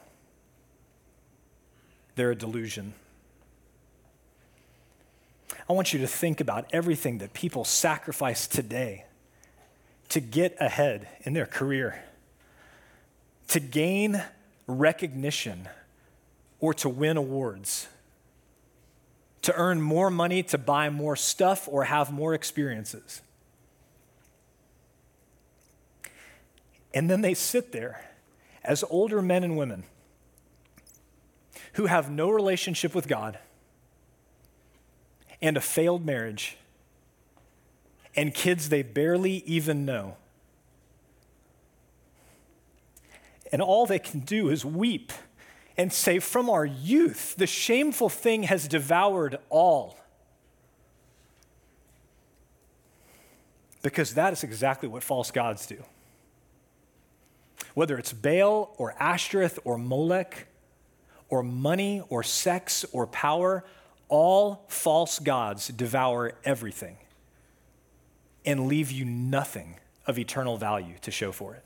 They're 2.16 2.32
a 2.32 2.36
delusion. 2.36 2.94
I 5.70 5.74
want 5.74 5.94
you 5.94 6.00
to 6.00 6.08
think 6.08 6.42
about 6.42 6.66
everything 6.72 7.20
that 7.20 7.34
people 7.34 7.66
sacrifice 7.66 8.48
today 8.48 9.06
to 10.10 10.20
get 10.20 10.56
ahead 10.60 11.08
in 11.24 11.34
their 11.34 11.46
career, 11.46 12.04
to 13.48 13.60
gain 13.60 14.24
recognition, 14.68 15.68
or 16.60 16.74
to 16.74 16.90
win 16.90 17.18
awards, 17.18 17.88
to 19.42 19.54
earn 19.56 19.82
more 19.82 20.10
money, 20.10 20.42
to 20.44 20.58
buy 20.58 20.90
more 20.90 21.16
stuff, 21.16 21.68
or 21.72 21.84
have 21.84 22.12
more 22.12 22.34
experiences. 22.34 23.22
And 26.94 27.10
then 27.10 27.22
they 27.22 27.34
sit 27.34 27.72
there 27.72 28.10
as 28.64 28.84
older 28.90 29.22
men 29.22 29.44
and 29.44 29.58
women 29.58 29.84
who 31.74 31.88
have 31.88 32.10
no 32.10 32.30
relationship 32.30 32.96
with 32.96 33.08
God 33.08 33.38
and 35.42 35.58
a 35.58 35.62
failed 35.62 36.06
marriage 36.06 36.58
and 38.16 38.34
kids 38.34 38.70
they 38.70 38.82
barely 38.82 39.44
even 39.46 39.86
know. 39.86 40.16
And 43.52 43.62
all 43.62 43.86
they 43.86 44.00
can 44.00 44.22
do 44.22 44.50
is 44.50 44.66
weep 44.66 45.12
and 45.78 45.92
say, 45.92 46.20
From 46.20 46.50
our 46.50 46.66
youth, 46.66 47.36
the 47.38 47.48
shameful 47.48 48.10
thing 48.10 48.44
has 48.44 48.68
devoured 48.68 49.38
all. 49.50 49.98
Because 53.82 54.16
that 54.16 54.34
is 54.34 54.44
exactly 54.44 54.90
what 54.90 55.04
false 55.04 55.30
gods 55.30 55.68
do. 55.68 55.84
Whether 57.76 57.98
it's 57.98 58.14
Baal 58.14 58.74
or 58.78 58.96
Ashtoreth 59.00 59.60
or 59.64 59.78
Molech 59.78 60.48
or 61.30 61.44
money 61.44 62.02
or 62.10 62.24
sex 62.24 62.86
or 62.92 63.06
power, 63.06 63.64
all 64.16 64.64
false 64.70 65.20
gods 65.20 65.68
devour 65.68 66.32
everything 66.46 66.96
and 68.46 68.68
leave 68.68 68.90
you 68.90 69.04
nothing 69.04 69.76
of 70.08 70.18
eternal 70.18 70.56
value 70.56 70.96
to 71.02 71.12
show 71.12 71.34
for 71.34 71.54
it. 71.54 71.66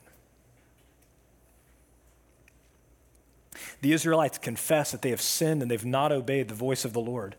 The 3.82 3.94
Israelites 3.94 4.40
confess 4.40 4.90
that 4.90 5.04
they 5.04 5.12
have 5.12 5.22
sinned 5.22 5.62
and 5.62 5.70
they've 5.70 5.86
not 5.86 6.12
obeyed 6.12 6.48
the 6.48 6.56
voice 6.56 6.86
of 6.86 6.94
the 6.94 7.00
Lord. 7.00 7.36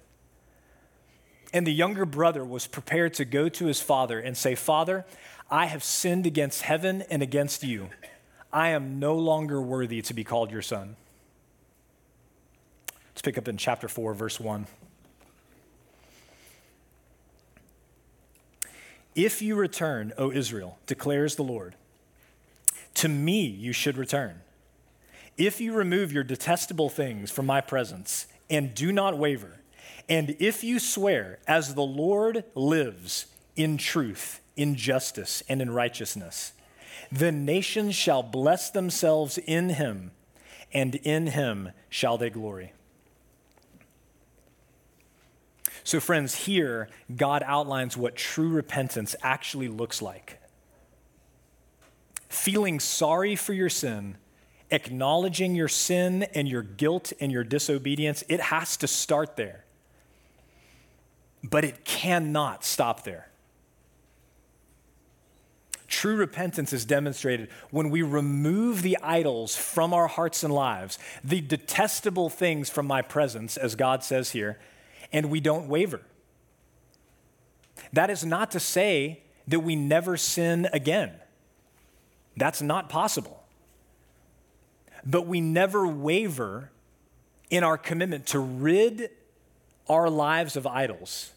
And 1.52 1.66
the 1.66 1.72
younger 1.72 2.06
brother 2.06 2.44
was 2.44 2.68
prepared 2.68 3.12
to 3.14 3.24
go 3.24 3.48
to 3.48 3.66
his 3.66 3.80
father 3.80 4.20
and 4.20 4.36
say, 4.36 4.54
Father, 4.54 5.04
I 5.50 5.66
have 5.66 5.82
sinned 5.82 6.24
against 6.24 6.62
heaven 6.62 7.02
and 7.10 7.20
against 7.20 7.64
you. 7.64 7.90
I 8.52 8.68
am 8.68 9.00
no 9.00 9.16
longer 9.16 9.60
worthy 9.60 10.02
to 10.02 10.14
be 10.14 10.22
called 10.22 10.52
your 10.52 10.62
son. 10.62 10.94
Let's 13.08 13.22
pick 13.22 13.36
up 13.36 13.48
in 13.48 13.56
chapter 13.56 13.88
4, 13.88 14.14
verse 14.14 14.38
1. 14.38 14.68
If 19.14 19.42
you 19.42 19.56
return, 19.56 20.12
O 20.16 20.30
Israel, 20.30 20.78
declares 20.86 21.36
the 21.36 21.42
Lord, 21.42 21.74
to 22.94 23.08
me 23.08 23.44
you 23.46 23.72
should 23.72 23.96
return. 23.96 24.42
If 25.36 25.60
you 25.60 25.72
remove 25.72 26.12
your 26.12 26.24
detestable 26.24 26.88
things 26.88 27.30
from 27.30 27.46
my 27.46 27.60
presence 27.60 28.26
and 28.48 28.74
do 28.74 28.92
not 28.92 29.18
waver, 29.18 29.60
and 30.08 30.36
if 30.38 30.62
you 30.64 30.78
swear, 30.78 31.38
as 31.46 31.74
the 31.74 31.82
Lord 31.82 32.44
lives, 32.54 33.26
in 33.56 33.76
truth, 33.76 34.40
in 34.56 34.74
justice, 34.74 35.42
and 35.48 35.62
in 35.62 35.70
righteousness, 35.70 36.52
the 37.12 37.32
nations 37.32 37.94
shall 37.94 38.22
bless 38.22 38.70
themselves 38.70 39.38
in 39.38 39.70
him, 39.70 40.12
and 40.72 40.94
in 40.96 41.28
him 41.28 41.70
shall 41.88 42.18
they 42.18 42.30
glory. 42.30 42.72
So, 45.84 46.00
friends, 46.00 46.34
here 46.34 46.88
God 47.14 47.42
outlines 47.46 47.96
what 47.96 48.16
true 48.16 48.48
repentance 48.48 49.14
actually 49.22 49.68
looks 49.68 50.02
like. 50.02 50.40
Feeling 52.28 52.78
sorry 52.80 53.34
for 53.36 53.52
your 53.52 53.68
sin, 53.68 54.16
acknowledging 54.70 55.54
your 55.54 55.68
sin 55.68 56.24
and 56.34 56.48
your 56.48 56.62
guilt 56.62 57.12
and 57.20 57.32
your 57.32 57.44
disobedience, 57.44 58.22
it 58.28 58.40
has 58.40 58.76
to 58.78 58.86
start 58.86 59.36
there. 59.36 59.64
But 61.42 61.64
it 61.64 61.84
cannot 61.84 62.64
stop 62.64 63.04
there. 63.04 63.30
True 65.88 66.14
repentance 66.14 66.72
is 66.72 66.84
demonstrated 66.84 67.48
when 67.70 67.90
we 67.90 68.02
remove 68.02 68.82
the 68.82 68.96
idols 69.02 69.56
from 69.56 69.92
our 69.92 70.06
hearts 70.06 70.44
and 70.44 70.54
lives, 70.54 71.00
the 71.24 71.40
detestable 71.40 72.30
things 72.30 72.70
from 72.70 72.86
my 72.86 73.02
presence, 73.02 73.56
as 73.56 73.74
God 73.74 74.04
says 74.04 74.30
here, 74.30 74.60
and 75.12 75.30
we 75.30 75.40
don't 75.40 75.68
waver. 75.68 76.00
That 77.92 78.10
is 78.10 78.24
not 78.24 78.50
to 78.52 78.60
say 78.60 79.22
that 79.48 79.60
we 79.60 79.74
never 79.76 80.16
sin 80.16 80.68
again. 80.72 81.12
That's 82.36 82.62
not 82.62 82.88
possible. 82.88 83.42
But 85.04 85.26
we 85.26 85.40
never 85.40 85.86
waver 85.86 86.70
in 87.48 87.64
our 87.64 87.76
commitment 87.76 88.26
to 88.28 88.38
rid 88.38 89.10
our 89.88 90.08
lives 90.08 90.56
of 90.56 90.66
idols 90.66 91.32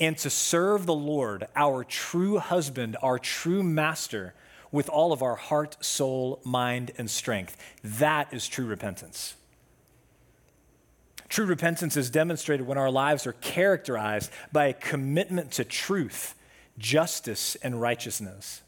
and 0.00 0.16
to 0.18 0.30
serve 0.30 0.86
the 0.86 0.94
Lord, 0.94 1.46
our 1.54 1.84
true 1.84 2.38
husband, 2.38 2.96
our 3.02 3.18
true 3.18 3.62
master, 3.62 4.34
with 4.72 4.88
all 4.88 5.12
of 5.12 5.22
our 5.22 5.36
heart, 5.36 5.76
soul, 5.84 6.40
mind, 6.44 6.90
and 6.98 7.08
strength. 7.08 7.56
That 7.84 8.32
is 8.32 8.48
true 8.48 8.66
repentance. 8.66 9.36
True 11.34 11.46
repentance 11.46 11.96
is 11.96 12.10
demonstrated 12.10 12.64
when 12.64 12.78
our 12.78 12.92
lives 12.92 13.26
are 13.26 13.32
characterized 13.32 14.30
by 14.52 14.66
a 14.66 14.72
commitment 14.72 15.50
to 15.50 15.64
truth, 15.64 16.36
justice, 16.78 17.56
and 17.56 17.80
righteousness 17.80 18.62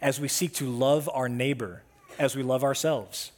as 0.00 0.20
we 0.20 0.28
seek 0.28 0.54
to 0.54 0.70
love 0.70 1.10
our 1.12 1.28
neighbor 1.28 1.82
as 2.20 2.36
we 2.36 2.44
love 2.44 2.62
ourselves. 2.62 3.32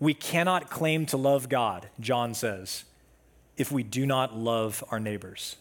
We 0.00 0.12
cannot 0.12 0.70
claim 0.70 1.06
to 1.06 1.16
love 1.16 1.48
God, 1.48 1.88
John 2.00 2.34
says, 2.34 2.82
if 3.56 3.70
we 3.70 3.84
do 3.84 4.06
not 4.06 4.36
love 4.36 4.82
our 4.90 4.98
neighbors. 4.98 5.54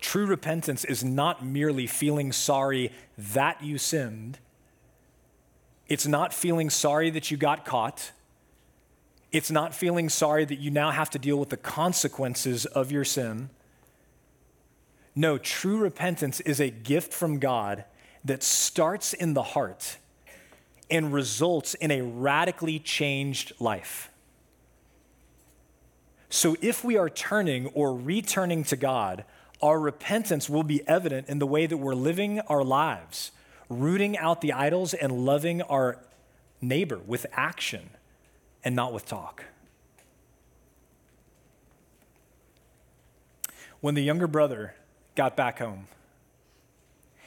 True 0.00 0.24
repentance 0.24 0.86
is 0.86 1.04
not 1.04 1.44
merely 1.44 1.86
feeling 1.86 2.32
sorry 2.32 2.92
that 3.18 3.62
you 3.62 3.76
sinned. 3.76 4.38
It's 5.86 6.06
not 6.06 6.32
feeling 6.32 6.70
sorry 6.70 7.10
that 7.10 7.30
you 7.30 7.36
got 7.36 7.66
caught. 7.66 8.12
It's 9.30 9.50
not 9.50 9.74
feeling 9.74 10.08
sorry 10.08 10.44
that 10.44 10.58
you 10.58 10.70
now 10.70 10.90
have 10.90 11.10
to 11.10 11.18
deal 11.18 11.36
with 11.36 11.50
the 11.50 11.56
consequences 11.56 12.64
of 12.64 12.90
your 12.90 13.04
sin. 13.04 13.50
No, 15.14 15.36
true 15.36 15.78
repentance 15.78 16.40
is 16.40 16.60
a 16.60 16.70
gift 16.70 17.12
from 17.12 17.38
God 17.38 17.84
that 18.24 18.42
starts 18.42 19.12
in 19.12 19.34
the 19.34 19.42
heart 19.42 19.98
and 20.90 21.12
results 21.12 21.74
in 21.74 21.90
a 21.90 22.02
radically 22.02 22.78
changed 22.78 23.52
life. 23.58 24.10
So, 26.30 26.56
if 26.60 26.84
we 26.84 26.96
are 26.96 27.10
turning 27.10 27.66
or 27.68 27.94
returning 27.94 28.62
to 28.64 28.76
God, 28.76 29.24
our 29.60 29.80
repentance 29.80 30.48
will 30.48 30.62
be 30.62 30.86
evident 30.86 31.28
in 31.28 31.38
the 31.38 31.46
way 31.46 31.66
that 31.66 31.78
we're 31.78 31.94
living 31.94 32.40
our 32.40 32.62
lives, 32.62 33.32
rooting 33.68 34.16
out 34.16 34.40
the 34.40 34.52
idols 34.52 34.94
and 34.94 35.24
loving 35.24 35.62
our 35.62 35.98
neighbor 36.60 37.00
with 37.06 37.26
action 37.32 37.90
and 38.64 38.74
not 38.74 38.92
with 38.92 39.06
talk. 39.06 39.44
When 43.80 43.94
the 43.94 44.02
younger 44.02 44.26
brother 44.26 44.74
got 45.14 45.36
back 45.36 45.58
home, 45.58 45.86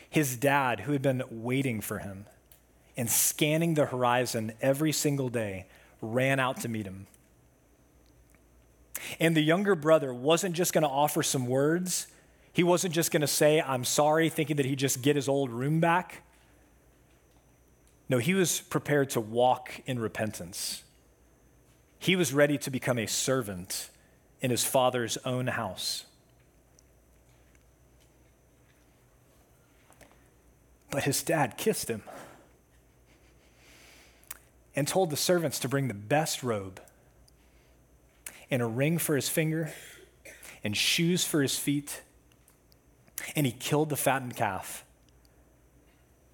his 0.10 0.36
dad, 0.36 0.82
who 0.82 0.92
had 0.92 1.02
been 1.02 1.24
waiting 1.30 1.80
for 1.80 2.00
him 2.00 2.26
and 2.98 3.10
scanning 3.10 3.76
the 3.76 3.86
horizon 3.86 4.52
every 4.62 4.92
single 4.92 5.30
day, 5.30 5.68
ran 6.02 6.40
out 6.40 6.60
to 6.62 6.68
meet 6.68 6.86
him. 6.86 7.08
And 9.20 9.36
the 9.36 9.42
younger 9.42 9.76
brother 9.76 10.14
wasn't 10.14 10.54
just 10.54 10.74
going 10.74 10.84
to 10.84 10.90
offer 10.90 11.24
some 11.24 11.48
words. 11.48 12.08
He 12.52 12.64
wasn't 12.64 12.94
just 12.94 13.12
going 13.12 13.22
to 13.22 13.28
say, 13.28 13.62
I'm 13.62 13.86
sorry, 13.86 14.28
thinking 14.30 14.58
that 14.58 14.66
he'd 14.66 14.80
just 14.80 15.02
get 15.02 15.16
his 15.16 15.30
old 15.30 15.50
room 15.50 15.80
back. 15.80 16.24
No, 18.10 18.18
he 18.18 18.34
was 18.34 18.60
prepared 18.60 19.10
to 19.12 19.22
walk 19.22 19.72
in 19.86 19.98
repentance. 19.98 20.84
He 22.02 22.16
was 22.16 22.34
ready 22.34 22.58
to 22.58 22.72
become 22.72 22.98
a 22.98 23.06
servant 23.06 23.92
in 24.42 24.50
his 24.50 24.64
father's 24.64 25.18
own 25.24 25.46
house. 25.46 26.06
But 30.90 31.04
his 31.04 31.22
dad 31.22 31.58
kissed 31.58 31.92
him 31.92 32.02
and 34.76 34.88
told 34.88 35.12
the 35.12 35.16
servants 35.16 35.60
to 35.60 35.70
bring 35.70 35.90
the 35.90 35.94
best 35.94 36.42
robe 36.42 36.82
and 38.50 38.64
a 38.64 38.68
ring 38.68 38.98
for 38.98 39.16
his 39.16 39.30
finger 39.30 39.72
and 40.64 40.76
shoes 40.76 41.24
for 41.24 41.44
his 41.44 41.56
feet. 41.56 42.02
And 43.36 43.46
he 43.46 43.52
killed 43.52 43.90
the 43.90 43.96
fattened 43.96 44.36
calf 44.36 44.84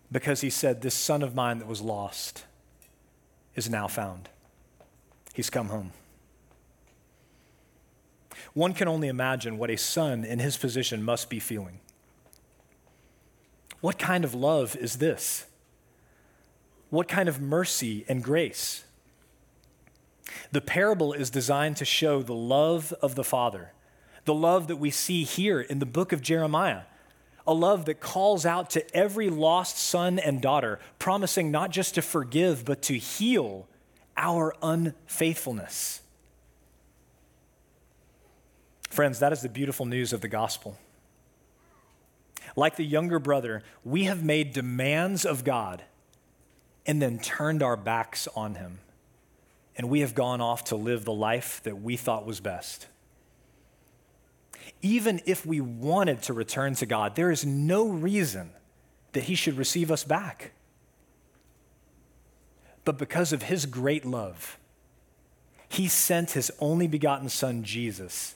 because 0.10 0.40
he 0.40 0.50
said, 0.50 0.82
This 0.82 0.96
son 0.96 1.22
of 1.22 1.36
mine 1.36 1.60
that 1.60 1.68
was 1.68 1.82
lost 1.82 2.46
is 3.54 3.70
now 3.70 3.90
found. 3.90 4.30
He's 5.38 5.52
come 5.52 5.68
home. 5.68 5.92
One 8.56 8.74
can 8.74 8.88
only 8.88 9.08
imagine 9.08 9.60
what 9.60 9.70
a 9.70 9.78
son 9.78 10.26
in 10.26 10.40
his 10.40 10.58
position 10.58 11.04
must 11.04 11.30
be 11.30 11.40
feeling. 11.40 11.80
What 13.80 14.00
kind 14.00 14.26
of 14.26 14.34
love 14.34 14.76
is 14.76 14.96
this? 14.96 15.46
What 16.90 17.08
kind 17.08 17.30
of 17.30 17.40
mercy 17.40 18.04
and 18.08 18.24
grace? 18.24 18.84
The 20.52 20.60
parable 20.60 21.14
is 21.14 21.30
designed 21.30 21.78
to 21.78 21.86
show 21.86 22.24
the 22.24 22.34
love 22.34 22.92
of 23.00 23.14
the 23.14 23.24
Father, 23.24 23.74
the 24.26 24.34
love 24.34 24.68
that 24.68 24.78
we 24.78 24.90
see 24.90 25.24
here 25.24 25.62
in 25.62 25.78
the 25.78 25.86
book 25.86 26.12
of 26.12 26.24
Jeremiah, 26.24 26.86
a 27.46 27.54
love 27.54 27.86
that 27.86 28.00
calls 28.00 28.44
out 28.44 28.72
to 28.72 28.98
every 28.98 29.30
lost 29.30 29.78
son 29.78 30.18
and 30.18 30.42
daughter, 30.42 30.80
promising 30.98 31.52
not 31.52 31.70
just 31.70 31.94
to 31.94 32.02
forgive, 32.02 32.66
but 32.66 32.82
to 32.82 32.98
heal 32.98 33.68
our 34.18 34.54
unfaithfulness. 34.62 36.02
Friends, 38.90 39.20
that 39.20 39.32
is 39.32 39.42
the 39.42 39.50
beautiful 39.50 39.86
news 39.86 40.12
of 40.12 40.22
the 40.22 40.28
gospel. 40.28 40.78
Like 42.56 42.76
the 42.76 42.86
younger 42.86 43.20
brother, 43.20 43.64
we 43.86 44.06
have 44.06 44.24
made 44.24 44.54
demands 44.54 45.26
of 45.26 45.44
God 45.44 45.84
and 46.86 47.02
then 47.02 47.20
turned 47.20 47.62
our 47.62 47.78
backs 47.78 48.28
on 48.36 48.56
him 48.56 48.80
and 49.78 49.90
we 49.90 50.00
have 50.00 50.16
gone 50.16 50.42
off 50.42 50.66
to 50.66 50.76
live 50.76 51.06
the 51.06 51.14
life 51.14 51.62
that 51.64 51.82
we 51.82 51.96
thought 51.96 52.26
was 52.26 52.40
best. 52.40 52.88
Even 54.82 55.22
if 55.26 55.46
we 55.46 55.62
wanted 55.62 56.24
to 56.24 56.34
return 56.34 56.74
to 56.76 56.86
God, 56.86 57.16
there 57.16 57.32
is 57.32 57.46
no 57.46 57.88
reason 57.88 58.50
that 59.14 59.24
He 59.24 59.36
should 59.36 59.58
receive 59.58 59.92
us 59.92 60.04
back. 60.04 60.52
But 62.88 62.98
because 62.98 63.34
of 63.34 63.44
His 63.44 63.66
great 63.66 64.06
love, 64.06 64.58
He 65.68 65.90
sent 65.90 66.32
His 66.32 66.54
only 66.62 66.88
begotten 66.88 67.28
Son, 67.28 67.64
Jesus, 67.64 68.36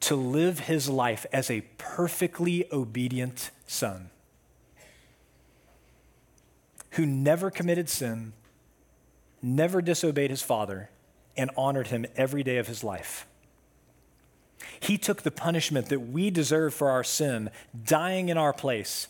to 0.00 0.14
live 0.14 0.58
His 0.58 0.90
life 0.90 1.24
as 1.32 1.50
a 1.50 1.62
perfectly 1.78 2.66
obedient 2.70 3.50
Son 3.66 4.10
who 6.90 7.06
never 7.06 7.50
committed 7.50 7.88
sin, 7.88 8.34
never 9.40 9.80
disobeyed 9.80 10.28
his 10.28 10.42
father, 10.42 10.90
and 11.38 11.50
honored 11.56 11.86
him 11.86 12.04
every 12.14 12.42
day 12.42 12.58
of 12.58 12.66
his 12.66 12.84
life. 12.84 13.26
He 14.80 14.98
took 14.98 15.22
the 15.22 15.30
punishment 15.30 15.88
that 15.88 16.00
we 16.00 16.28
deserve 16.28 16.74
for 16.74 16.90
our 16.90 17.02
sin, 17.02 17.48
dying 17.86 18.28
in 18.28 18.36
our 18.36 18.52
place, 18.52 19.08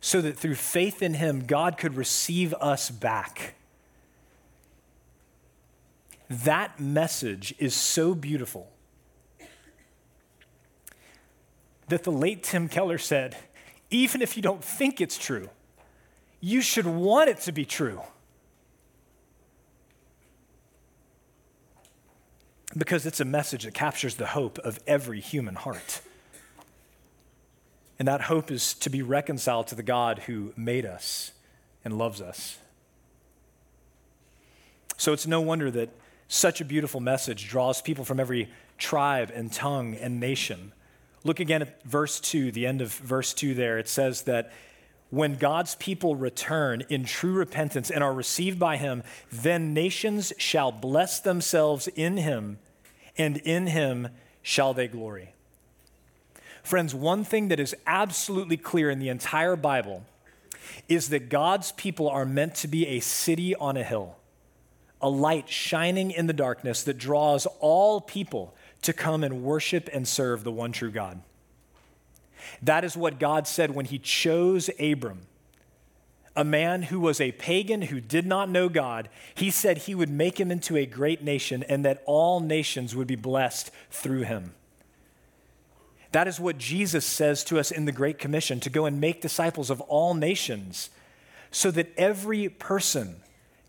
so 0.00 0.20
that 0.20 0.36
through 0.36 0.56
faith 0.56 1.00
in 1.00 1.14
him, 1.14 1.46
God 1.46 1.78
could 1.78 1.94
receive 1.94 2.52
us 2.54 2.90
back. 2.90 3.54
That 6.28 6.80
message 6.80 7.54
is 7.58 7.74
so 7.74 8.14
beautiful 8.14 8.70
that 11.88 12.02
the 12.02 12.12
late 12.12 12.42
Tim 12.42 12.68
Keller 12.68 12.98
said, 12.98 13.36
even 13.90 14.20
if 14.20 14.36
you 14.36 14.42
don't 14.42 14.62
think 14.62 15.00
it's 15.00 15.16
true, 15.16 15.48
you 16.40 16.60
should 16.60 16.86
want 16.86 17.28
it 17.28 17.40
to 17.40 17.52
be 17.52 17.64
true. 17.64 18.00
Because 22.76 23.06
it's 23.06 23.20
a 23.20 23.24
message 23.24 23.64
that 23.64 23.74
captures 23.74 24.16
the 24.16 24.26
hope 24.26 24.58
of 24.58 24.80
every 24.86 25.20
human 25.20 25.54
heart. 25.54 26.00
And 27.98 28.06
that 28.08 28.22
hope 28.22 28.50
is 28.50 28.74
to 28.74 28.90
be 28.90 29.00
reconciled 29.00 29.68
to 29.68 29.74
the 29.74 29.82
God 29.82 30.20
who 30.26 30.52
made 30.56 30.84
us 30.84 31.32
and 31.84 31.96
loves 31.96 32.20
us. 32.20 32.58
So 34.98 35.12
it's 35.12 35.26
no 35.26 35.40
wonder 35.40 35.70
that 35.70 35.90
such 36.28 36.60
a 36.60 36.64
beautiful 36.64 37.00
message 37.00 37.48
draws 37.48 37.80
people 37.80 38.04
from 38.04 38.20
every 38.20 38.50
tribe 38.78 39.30
and 39.34 39.52
tongue 39.52 39.94
and 39.94 40.20
nation. 40.20 40.72
Look 41.24 41.40
again 41.40 41.62
at 41.62 41.82
verse 41.82 42.20
2, 42.20 42.52
the 42.52 42.66
end 42.66 42.80
of 42.80 42.92
verse 42.92 43.34
2 43.34 43.54
there. 43.54 43.78
It 43.78 43.88
says 43.88 44.22
that 44.22 44.52
when 45.10 45.36
God's 45.36 45.76
people 45.76 46.16
return 46.16 46.82
in 46.88 47.04
true 47.04 47.32
repentance 47.32 47.90
and 47.90 48.02
are 48.02 48.12
received 48.12 48.58
by 48.58 48.76
him, 48.76 49.02
then 49.30 49.72
nations 49.72 50.32
shall 50.36 50.72
bless 50.72 51.20
themselves 51.20 51.88
in 51.88 52.16
him, 52.16 52.58
and 53.16 53.36
in 53.38 53.68
him 53.68 54.08
shall 54.42 54.74
they 54.74 54.88
glory. 54.88 55.32
Friends, 56.62 56.94
one 56.94 57.22
thing 57.22 57.48
that 57.48 57.60
is 57.60 57.76
absolutely 57.86 58.56
clear 58.56 58.90
in 58.90 58.98
the 58.98 59.08
entire 59.08 59.54
Bible 59.54 60.04
is 60.88 61.10
that 61.10 61.28
God's 61.28 61.70
people 61.72 62.08
are 62.08 62.24
meant 62.24 62.56
to 62.56 62.68
be 62.68 62.86
a 62.88 63.00
city 63.00 63.54
on 63.54 63.76
a 63.76 63.84
hill, 63.84 64.16
a 65.00 65.08
light 65.08 65.48
shining 65.48 66.10
in 66.10 66.26
the 66.26 66.32
darkness 66.32 66.82
that 66.84 66.98
draws 66.98 67.46
all 67.60 68.00
people 68.00 68.54
to 68.82 68.92
come 68.92 69.22
and 69.24 69.42
worship 69.42 69.88
and 69.92 70.06
serve 70.06 70.44
the 70.44 70.52
one 70.52 70.72
true 70.72 70.90
God. 70.90 71.20
That 72.62 72.84
is 72.84 72.96
what 72.96 73.18
God 73.18 73.46
said 73.46 73.74
when 73.74 73.86
he 73.86 73.98
chose 73.98 74.70
Abram, 74.78 75.26
a 76.34 76.44
man 76.44 76.82
who 76.82 77.00
was 77.00 77.20
a 77.20 77.32
pagan 77.32 77.82
who 77.82 78.00
did 78.00 78.26
not 78.26 78.48
know 78.48 78.68
God. 78.68 79.08
He 79.34 79.50
said 79.50 79.78
he 79.78 79.94
would 79.94 80.10
make 80.10 80.38
him 80.38 80.50
into 80.50 80.76
a 80.76 80.86
great 80.86 81.22
nation 81.22 81.62
and 81.64 81.84
that 81.84 82.02
all 82.06 82.40
nations 82.40 82.94
would 82.94 83.06
be 83.06 83.16
blessed 83.16 83.70
through 83.90 84.22
him. 84.22 84.54
That 86.12 86.28
is 86.28 86.40
what 86.40 86.56
Jesus 86.56 87.04
says 87.04 87.44
to 87.44 87.58
us 87.58 87.70
in 87.70 87.84
the 87.84 87.92
Great 87.92 88.18
Commission 88.18 88.60
to 88.60 88.70
go 88.70 88.86
and 88.86 89.00
make 89.00 89.20
disciples 89.20 89.68
of 89.68 89.80
all 89.82 90.14
nations 90.14 90.88
so 91.50 91.70
that 91.72 91.92
every 91.96 92.48
person 92.48 93.16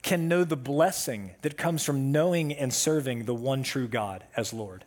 can 0.02 0.28
know 0.28 0.44
the 0.44 0.58
blessing 0.58 1.32
that 1.42 1.58
comes 1.58 1.84
from 1.84 2.12
knowing 2.12 2.54
and 2.54 2.74
serving 2.74 3.26
the 3.26 3.36
one 3.36 3.64
true 3.64 3.88
God 3.88 4.24
as 4.36 4.54
Lord. 4.54 4.86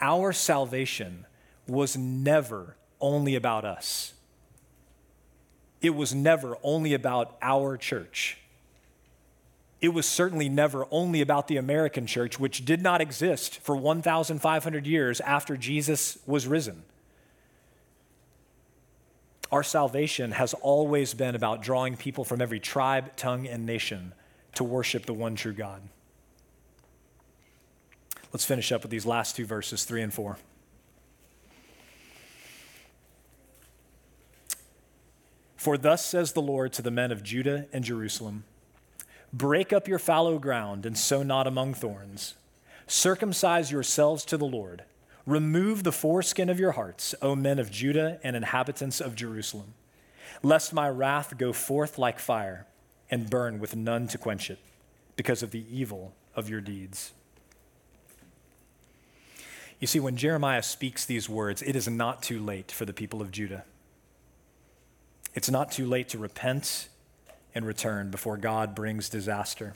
Our 0.00 0.32
salvation 0.32 1.26
was 1.66 1.96
never 1.96 2.76
only 3.00 3.34
about 3.34 3.64
us. 3.64 4.14
It 5.80 5.94
was 5.94 6.14
never 6.14 6.56
only 6.62 6.94
about 6.94 7.36
our 7.40 7.76
church. 7.76 8.38
It 9.80 9.90
was 9.90 10.06
certainly 10.06 10.48
never 10.48 10.86
only 10.90 11.22
about 11.22 11.48
the 11.48 11.56
American 11.56 12.06
church, 12.06 12.38
which 12.38 12.66
did 12.66 12.82
not 12.82 13.00
exist 13.00 13.60
for 13.60 13.74
1,500 13.74 14.86
years 14.86 15.20
after 15.22 15.56
Jesus 15.56 16.18
was 16.26 16.46
risen. 16.46 16.82
Our 19.52 19.62
salvation 19.62 20.32
has 20.32 20.54
always 20.54 21.12
been 21.14 21.34
about 21.34 21.62
drawing 21.62 21.96
people 21.96 22.24
from 22.24 22.40
every 22.40 22.60
tribe, 22.60 23.16
tongue, 23.16 23.46
and 23.46 23.66
nation 23.66 24.12
to 24.54 24.64
worship 24.64 25.06
the 25.06 25.14
one 25.14 25.34
true 25.34 25.52
God. 25.52 25.82
Let's 28.32 28.44
finish 28.44 28.70
up 28.70 28.82
with 28.82 28.90
these 28.90 29.06
last 29.06 29.34
two 29.34 29.44
verses, 29.44 29.84
three 29.84 30.02
and 30.02 30.14
four. 30.14 30.38
For 35.56 35.76
thus 35.76 36.04
says 36.04 36.32
the 36.32 36.40
Lord 36.40 36.72
to 36.74 36.82
the 36.82 36.90
men 36.90 37.10
of 37.10 37.22
Judah 37.22 37.66
and 37.72 37.84
Jerusalem 37.84 38.44
Break 39.32 39.72
up 39.72 39.86
your 39.86 39.98
fallow 39.98 40.38
ground 40.38 40.84
and 40.84 40.98
sow 40.98 41.22
not 41.22 41.46
among 41.46 41.74
thorns. 41.74 42.34
Circumcise 42.86 43.70
yourselves 43.70 44.24
to 44.24 44.36
the 44.36 44.46
Lord. 44.46 44.82
Remove 45.26 45.82
the 45.82 45.92
foreskin 45.92 46.48
of 46.48 46.58
your 46.58 46.72
hearts, 46.72 47.14
O 47.20 47.36
men 47.36 47.58
of 47.58 47.70
Judah 47.70 48.18
and 48.22 48.34
inhabitants 48.34 49.00
of 49.00 49.14
Jerusalem, 49.14 49.74
lest 50.42 50.72
my 50.72 50.88
wrath 50.88 51.36
go 51.36 51.52
forth 51.52 51.98
like 51.98 52.18
fire 52.18 52.66
and 53.10 53.28
burn 53.28 53.58
with 53.58 53.76
none 53.76 54.06
to 54.08 54.18
quench 54.18 54.50
it, 54.50 54.58
because 55.16 55.42
of 55.42 55.50
the 55.50 55.64
evil 55.70 56.14
of 56.34 56.48
your 56.48 56.60
deeds. 56.60 57.12
You 59.78 59.86
see, 59.86 60.00
when 60.00 60.16
Jeremiah 60.16 60.62
speaks 60.62 61.04
these 61.04 61.28
words, 61.28 61.62
it 61.62 61.74
is 61.74 61.88
not 61.88 62.22
too 62.22 62.38
late 62.38 62.70
for 62.70 62.84
the 62.84 62.92
people 62.92 63.22
of 63.22 63.30
Judah. 63.30 63.64
It's 65.34 65.50
not 65.50 65.72
too 65.72 65.86
late 65.86 66.08
to 66.10 66.18
repent 66.18 66.88
and 67.54 67.66
return 67.66 68.10
before 68.10 68.36
God 68.36 68.74
brings 68.74 69.08
disaster. 69.08 69.74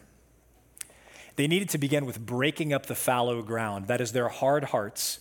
They 1.37 1.47
needed 1.47 1.69
to 1.71 1.79
begin 1.79 2.07
with 2.07 2.25
breaking 2.25 2.73
up 2.73 2.87
the 2.87 2.95
fallow 2.95 3.43
ground, 3.43 3.87
that 3.87 4.01
is, 4.01 4.13
their 4.13 4.29
hard 4.29 4.65
hearts, 4.65 5.21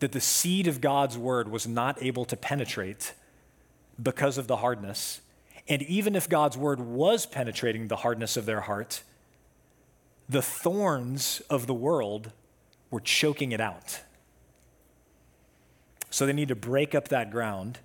that 0.00 0.12
the 0.12 0.20
seed 0.20 0.66
of 0.66 0.80
God's 0.80 1.16
word 1.16 1.50
was 1.50 1.66
not 1.66 2.02
able 2.02 2.24
to 2.26 2.36
penetrate 2.36 3.14
because 4.02 4.38
of 4.38 4.46
the 4.46 4.56
hardness. 4.56 5.20
And 5.68 5.82
even 5.82 6.14
if 6.14 6.28
God's 6.28 6.58
word 6.58 6.80
was 6.80 7.26
penetrating 7.26 7.88
the 7.88 7.96
hardness 7.96 8.36
of 8.36 8.46
their 8.46 8.62
heart, 8.62 9.02
the 10.28 10.42
thorns 10.42 11.40
of 11.48 11.66
the 11.66 11.74
world 11.74 12.32
were 12.90 13.00
choking 13.00 13.52
it 13.52 13.60
out. 13.60 14.00
So 16.10 16.26
they 16.26 16.32
need 16.32 16.48
to 16.48 16.56
break 16.56 16.94
up 16.94 17.08
that 17.08 17.30
ground 17.30 17.78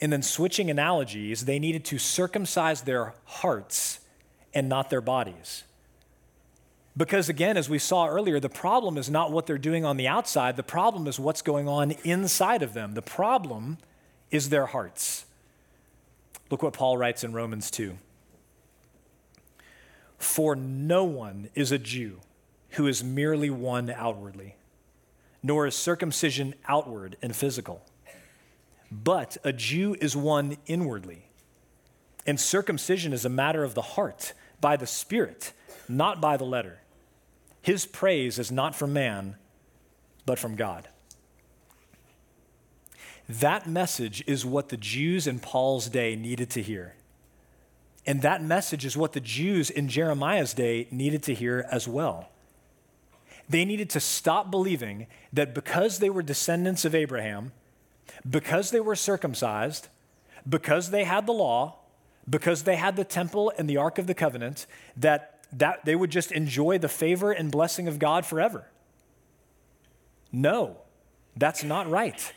and 0.00 0.12
then 0.12 0.22
switching 0.22 0.70
analogies, 0.70 1.44
they 1.44 1.58
needed 1.58 1.84
to 1.86 1.98
circumcise 1.98 2.82
their 2.82 3.14
hearts 3.24 4.00
and 4.54 4.68
not 4.68 4.90
their 4.90 5.02
bodies. 5.02 5.64
Because 6.96 7.28
again, 7.28 7.56
as 7.56 7.68
we 7.68 7.78
saw 7.78 8.08
earlier, 8.08 8.40
the 8.40 8.48
problem 8.48 8.98
is 8.98 9.08
not 9.08 9.30
what 9.30 9.46
they're 9.46 9.58
doing 9.58 9.84
on 9.84 9.96
the 9.96 10.08
outside, 10.08 10.56
the 10.56 10.62
problem 10.62 11.06
is 11.06 11.18
what's 11.18 11.42
going 11.42 11.68
on 11.68 11.92
inside 12.04 12.62
of 12.62 12.74
them. 12.74 12.94
The 12.94 13.02
problem 13.02 13.78
is 14.30 14.48
their 14.48 14.66
hearts. 14.66 15.24
Look 16.50 16.62
what 16.62 16.72
Paul 16.72 16.98
writes 16.98 17.22
in 17.22 17.32
Romans 17.32 17.70
2. 17.70 17.96
For 20.18 20.54
no 20.56 21.04
one 21.04 21.48
is 21.54 21.72
a 21.72 21.78
Jew 21.78 22.20
who 22.70 22.86
is 22.86 23.02
merely 23.02 23.50
one 23.50 23.90
outwardly, 23.90 24.56
nor 25.42 25.66
is 25.66 25.74
circumcision 25.74 26.54
outward 26.68 27.16
and 27.22 27.34
physical 27.34 27.82
but 28.90 29.36
a 29.44 29.52
Jew 29.52 29.96
is 30.00 30.16
one 30.16 30.56
inwardly. 30.66 31.26
And 32.26 32.40
circumcision 32.40 33.12
is 33.12 33.24
a 33.24 33.30
matter 33.30 33.62
of 33.62 33.74
the 33.74 33.82
heart, 33.82 34.32
by 34.60 34.76
the 34.76 34.86
Spirit, 34.86 35.52
not 35.90 36.20
by 36.20 36.36
the 36.36 36.44
letter. 36.44 36.78
His 37.62 37.86
praise 37.86 38.38
is 38.38 38.50
not 38.50 38.74
from 38.74 38.92
man, 38.92 39.36
but 40.24 40.38
from 40.38 40.56
God. 40.56 40.88
That 43.28 43.68
message 43.68 44.24
is 44.26 44.44
what 44.44 44.70
the 44.70 44.76
Jews 44.76 45.26
in 45.26 45.38
Paul's 45.38 45.88
day 45.88 46.16
needed 46.16 46.50
to 46.50 46.62
hear. 46.62 46.94
And 48.06 48.22
that 48.22 48.42
message 48.42 48.84
is 48.84 48.96
what 48.96 49.12
the 49.12 49.20
Jews 49.20 49.70
in 49.70 49.88
Jeremiah's 49.88 50.54
day 50.54 50.88
needed 50.90 51.22
to 51.24 51.34
hear 51.34 51.66
as 51.70 51.86
well. 51.86 52.30
They 53.48 53.64
needed 53.64 53.90
to 53.90 54.00
stop 54.00 54.50
believing 54.50 55.06
that 55.32 55.54
because 55.54 55.98
they 55.98 56.10
were 56.10 56.22
descendants 56.22 56.84
of 56.84 56.94
Abraham, 56.94 57.52
because 58.28 58.70
they 58.70 58.80
were 58.80 58.96
circumcised, 58.96 59.88
because 60.48 60.90
they 60.90 61.04
had 61.04 61.26
the 61.26 61.32
law, 61.32 61.76
because 62.28 62.62
they 62.62 62.76
had 62.76 62.96
the 62.96 63.04
temple 63.04 63.52
and 63.58 63.68
the 63.68 63.76
Ark 63.76 63.98
of 63.98 64.06
the 64.06 64.14
Covenant, 64.14 64.66
that 64.96 65.39
that 65.52 65.84
they 65.84 65.94
would 65.96 66.10
just 66.10 66.32
enjoy 66.32 66.78
the 66.78 66.88
favor 66.88 67.32
and 67.32 67.50
blessing 67.50 67.88
of 67.88 67.98
God 67.98 68.24
forever. 68.24 68.66
No, 70.32 70.76
that's 71.36 71.64
not 71.64 71.88
right. 71.88 72.32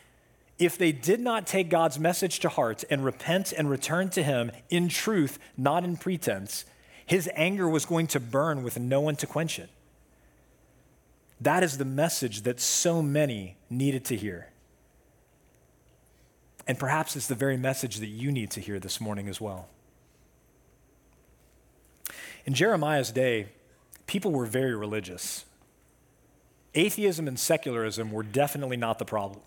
If 0.59 0.77
they 0.77 0.91
did 0.91 1.19
not 1.19 1.47
take 1.47 1.69
God's 1.69 1.99
message 1.99 2.39
to 2.39 2.49
heart 2.49 2.83
and 2.89 3.03
repent 3.03 3.51
and 3.51 3.69
return 3.69 4.09
to 4.11 4.23
Him 4.23 4.51
in 4.69 4.87
truth, 4.87 5.39
not 5.57 5.83
in 5.83 5.97
pretense, 5.97 6.65
His 7.05 7.29
anger 7.35 7.67
was 7.67 7.85
going 7.85 8.07
to 8.07 8.19
burn 8.19 8.63
with 8.63 8.79
no 8.79 9.01
one 9.01 9.15
to 9.17 9.27
quench 9.27 9.59
it. 9.59 9.69
That 11.41 11.63
is 11.63 11.77
the 11.77 11.85
message 11.85 12.43
that 12.43 12.59
so 12.59 13.01
many 13.01 13.57
needed 13.69 14.05
to 14.05 14.15
hear. 14.15 14.49
And 16.65 16.79
perhaps 16.79 17.15
it's 17.15 17.27
the 17.27 17.35
very 17.35 17.57
message 17.57 17.97
that 17.97 18.07
you 18.07 18.31
need 18.31 18.49
to 18.51 18.61
hear 18.61 18.79
this 18.79 19.01
morning 19.01 19.27
as 19.27 19.41
well. 19.41 19.67
In 22.45 22.53
Jeremiah's 22.53 23.11
day, 23.11 23.47
people 24.05 24.31
were 24.31 24.45
very 24.45 24.75
religious. 24.75 25.45
Atheism 26.75 27.27
and 27.27 27.39
secularism 27.39 28.11
were 28.11 28.23
definitely 28.23 28.77
not 28.77 28.99
the 28.99 29.05
problem. 29.05 29.41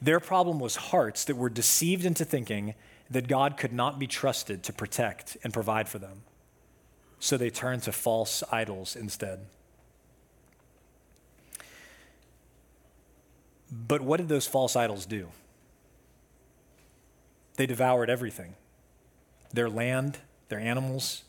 Their 0.00 0.20
problem 0.20 0.58
was 0.58 0.76
hearts 0.76 1.24
that 1.24 1.36
were 1.36 1.48
deceived 1.48 2.04
into 2.04 2.24
thinking 2.24 2.74
that 3.10 3.28
God 3.28 3.56
could 3.56 3.72
not 3.72 3.98
be 3.98 4.06
trusted 4.06 4.62
to 4.64 4.72
protect 4.72 5.36
and 5.42 5.52
provide 5.52 5.88
for 5.88 5.98
them. 5.98 6.22
So 7.20 7.36
they 7.36 7.50
turned 7.50 7.82
to 7.84 7.92
false 7.92 8.44
idols 8.52 8.94
instead. 8.94 9.46
But 13.70 14.00
what 14.00 14.18
did 14.18 14.28
those 14.28 14.46
false 14.46 14.76
idols 14.76 15.04
do? 15.04 15.28
They 17.56 17.66
devoured 17.66 18.08
everything 18.08 18.54
their 19.52 19.70
land, 19.70 20.18
their 20.48 20.58
animals, 20.58 21.22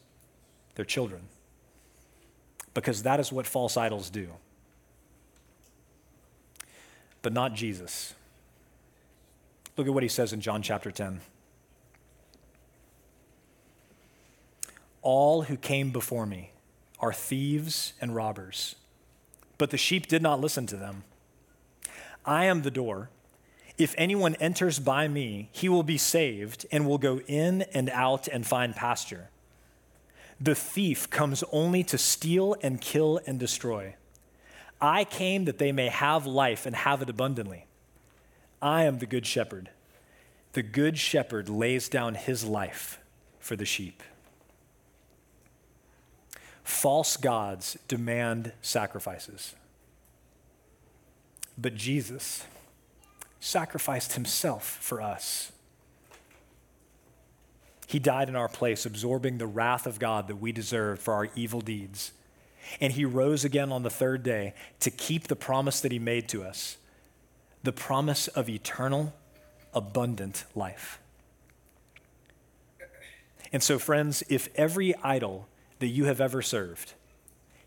their 0.76 0.86
children. 0.86 1.22
Because 2.74 3.03
that 3.03 3.20
is 3.20 3.32
what 3.32 3.45
false 3.47 3.78
idols 3.78 4.09
do. 4.09 4.30
But 7.22 7.34
not 7.34 7.53
Jesus. 7.53 8.13
Look 9.76 9.88
at 9.88 9.93
what 9.93 10.03
he 10.03 10.09
says 10.09 10.34
in 10.34 10.41
John 10.41 10.61
chapter 10.61 10.91
10. 10.91 11.22
All 15.01 15.43
who 15.43 15.57
came 15.57 15.91
before 15.91 16.26
me 16.26 16.51
are 16.99 17.13
thieves 17.13 17.93
and 18.01 18.13
robbers, 18.13 18.76
but 19.57 19.70
the 19.70 19.78
sheep 19.78 20.07
did 20.07 20.22
not 20.22 20.41
listen 20.41 20.65
to 20.67 20.76
them. 20.76 21.03
I 22.26 22.45
am 22.45 22.61
the 22.61 22.72
door. 22.72 23.09
If 23.80 23.95
anyone 23.97 24.36
enters 24.36 24.77
by 24.77 25.07
me, 25.07 25.47
he 25.53 25.69
will 25.69 25.84
be 25.84 25.97
saved 25.97 26.65
and 26.69 26.86
will 26.86 26.97
go 26.97 27.21
in 27.21 27.61
and 27.73 27.89
out 27.91 28.27
and 28.27 28.45
find 28.45 28.75
pasture. 28.75 29.30
The 30.39 30.53
thief 30.53 31.09
comes 31.09 31.45
only 31.53 31.86
to 31.86 31.97
steal 31.97 32.57
and 32.61 32.82
kill 32.82 33.21
and 33.25 33.39
destroy. 33.39 33.95
I 34.82 35.05
came 35.05 35.45
that 35.45 35.59
they 35.59 35.71
may 35.71 35.88
have 35.88 36.25
life 36.25 36.65
and 36.65 36.75
have 36.75 37.01
it 37.01 37.09
abundantly. 37.09 37.67
I 38.61 38.84
am 38.84 38.99
the 38.99 39.05
good 39.05 39.25
shepherd. 39.25 39.69
The 40.53 40.63
good 40.63 40.97
shepherd 40.97 41.47
lays 41.47 41.88
down 41.88 42.15
his 42.15 42.43
life 42.43 42.99
for 43.39 43.55
the 43.55 43.65
sheep. 43.65 44.03
False 46.65 47.15
gods 47.15 47.77
demand 47.88 48.51
sacrifices. 48.61 49.55
But 51.57 51.75
Jesus, 51.75 52.45
sacrificed 53.40 54.14
himself 54.14 54.78
for 54.82 55.02
us. 55.02 55.52
He 57.88 57.98
died 57.98 58.30
in 58.30 58.36
our 58.36 58.48
place, 58.48 58.86
absorbing 58.86 59.38
the 59.38 59.48
wrath 59.48 59.88
of 59.88 59.98
God 59.98 60.28
that 60.28 60.36
we 60.36 60.52
deserved 60.52 61.02
for 61.02 61.14
our 61.14 61.30
evil 61.36 61.62
deeds. 61.62 62.12
And 62.80 62.94
he 62.94 63.04
rose 63.04 63.44
again 63.44 63.72
on 63.72 63.82
the 63.82 63.90
third 63.90 64.22
day 64.22 64.54
to 64.82 64.92
keep 64.92 65.28
the 65.28 65.36
promise 65.36 65.82
that 65.82 65.92
he 65.92 66.00
made 66.00 66.28
to 66.30 66.44
us 66.44 66.78
the 67.64 67.72
promise 67.74 68.28
of 68.30 68.48
eternal, 68.48 69.14
abundant 69.74 70.46
life. 70.56 71.00
And 73.52 73.62
so, 73.62 73.80
friends, 73.80 74.24
if 74.30 74.48
every 74.56 74.96
idol 75.04 75.48
that 75.80 75.88
you 75.88 76.06
have 76.06 76.22
ever 76.22 76.42
served 76.42 76.94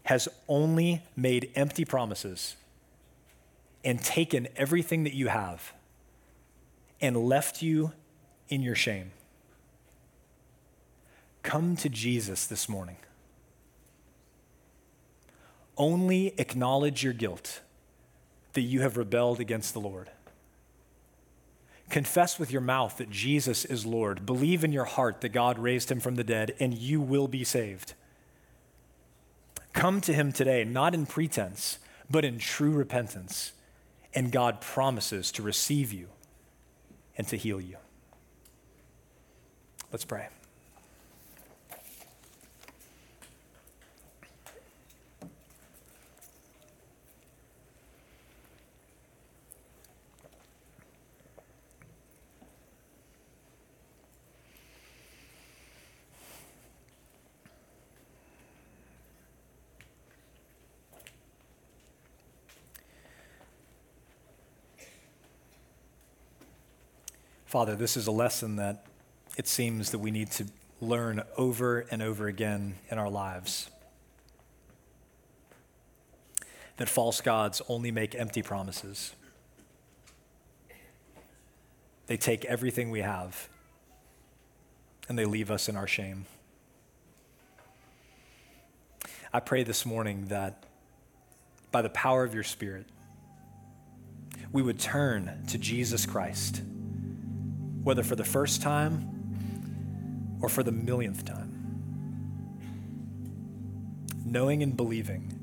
has 0.05 0.29
only 0.49 1.03
made 1.17 1.51
empty 1.55 1.85
promises, 1.85 2.57
and 3.85 4.03
taken 4.03 4.49
everything 4.57 5.05
that 5.05 5.15
you 5.15 5.29
have 5.29 5.73
and 7.01 7.17
left 7.17 7.63
you 7.63 7.93
in 8.49 8.63
your 8.63 8.75
shame. 8.75 9.11
Come 11.43 11.75
to 11.77 11.89
Jesus 11.89 12.47
this 12.47 12.69
morning. 12.69 12.97
Only 15.77 16.35
acknowledge 16.39 17.03
your 17.03 17.13
guilt 17.13 17.61
that 18.53 18.61
you 18.61 18.83
have 18.83 18.97
rebelled 18.97 19.41
against 19.41 19.73
the 19.73 19.81
Lord. 19.81 20.11
Confess 21.89 22.39
with 22.39 22.51
your 22.51 22.61
mouth 22.61 22.97
that 22.99 23.11
Jesus 23.11 23.65
is 23.65 23.85
Lord. 23.85 24.25
Believe 24.25 24.63
in 24.65 24.73
your 24.73 24.85
heart 24.85 25.21
that 25.23 25.31
God 25.31 25.59
raised 25.59 25.91
him 25.91 26.01
from 26.01 26.15
the 26.15 26.25
dead, 26.25 26.55
and 26.61 26.73
you 26.73 27.01
will 27.01 27.29
be 27.29 27.45
saved. 27.45 27.95
Come 29.73 30.01
to 30.03 30.13
him 30.13 30.33
today, 30.33 30.65
not 30.65 30.95
in 30.95 31.07
pretense, 31.07 31.79
but 32.09 32.25
in 32.25 32.39
true 32.39 32.71
repentance 32.71 33.53
and 34.15 34.31
God 34.31 34.61
promises 34.61 35.33
to 35.33 35.43
receive 35.43 35.93
you 35.93 36.09
and 37.17 37.27
to 37.29 37.37
heal 37.37 37.61
you. 37.61 37.77
Let's 39.91 40.05
pray. 40.05 40.29
Father, 67.53 67.77
this 67.77 67.99
is 67.99 68.07
a 68.07 68.11
lesson 68.11 68.57
that 68.57 68.87
it 69.37 69.47
seems 69.47 69.91
that 69.91 69.99
we 69.99 70.11
need 70.11 70.31
to 70.31 70.47
learn 70.81 71.23
over 71.37 71.81
and 71.91 72.01
over 72.01 72.27
again 72.27 72.77
in 72.91 72.97
our 72.97 73.11
lives. 73.11 73.69
That 76.79 76.89
false 76.89 77.21
gods 77.21 77.61
only 77.69 77.91
make 77.91 78.15
empty 78.15 78.41
promises. 78.41 79.15
They 82.07 82.17
take 82.17 82.47
everything 82.47 82.91
we 82.91 83.01
have 83.01 83.51
and 85.07 85.19
they 85.19 85.27
leave 85.27 85.51
us 85.51 85.69
in 85.69 85.77
our 85.77 85.87
shame. 85.87 86.25
I 89.31 89.41
pray 89.41 89.63
this 89.63 89.85
morning 89.85 90.29
that 90.29 90.65
by 91.71 91.83
the 91.83 91.91
power 91.91 92.25
of 92.25 92.33
your 92.33 92.45
Spirit, 92.45 92.87
we 94.53 94.63
would 94.63 94.79
turn 94.79 95.45
to 95.49 95.59
Jesus 95.59 96.07
Christ 96.07 96.63
whether 97.83 98.03
for 98.03 98.17
the 98.17 98.25
first 98.25 98.63
time 98.63 100.39
or 100.41 100.49
for 100.49 100.63
the 100.63 100.73
millionth 100.73 101.25
time. 101.25 101.49
Knowing 104.25 104.63
and 104.63 104.77
believing 104.77 105.39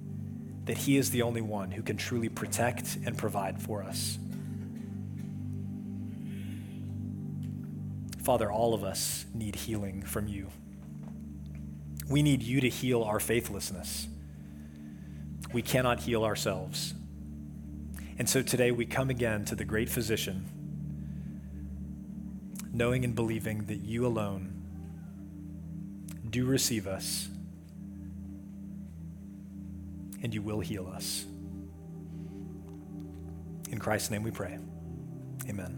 that 0.66 0.78
He 0.78 0.98
is 0.98 1.10
the 1.12 1.22
only 1.22 1.42
one 1.42 1.72
who 1.72 1.82
can 1.82 1.98
truly 1.98 2.30
protect 2.30 2.98
and 3.06 3.18
provide 3.18 3.62
for 3.62 3.84
us. 3.84 4.18
Father, 8.24 8.52
all 8.52 8.74
of 8.74 8.84
us 8.84 9.26
need 9.34 9.56
healing 9.56 10.04
from 10.04 10.28
you. 10.28 10.50
We 12.10 12.22
need 12.22 12.44
you 12.44 12.62
to 12.62 12.70
heal 12.70 13.04
our 13.04 13.20
faithlessness. 13.20 14.08
We 15.54 15.62
cannot 15.62 16.02
heal 16.02 16.24
ourselves. 16.24 16.94
And 18.18 18.30
so 18.30 18.42
today 18.42 18.72
we 18.72 18.86
come 18.86 19.10
again 19.10 19.46
to 19.46 19.56
the 19.56 19.66
great 19.66 19.90
physician 19.90 20.46
knowing 22.80 23.04
and 23.04 23.14
believing 23.14 23.66
that 23.66 23.82
you 23.82 24.08
alone 24.08 24.54
do 26.30 26.46
receive 26.46 26.88
us 26.88 27.28
and 30.24 30.34
you 30.34 30.42
will 30.42 30.62
heal 30.62 30.88
us. 30.88 31.26
In 33.70 33.80
Christ's 33.80 34.12
name 34.12 34.24
we 34.24 34.32
pray. 34.32 34.58
Amen. 35.50 35.78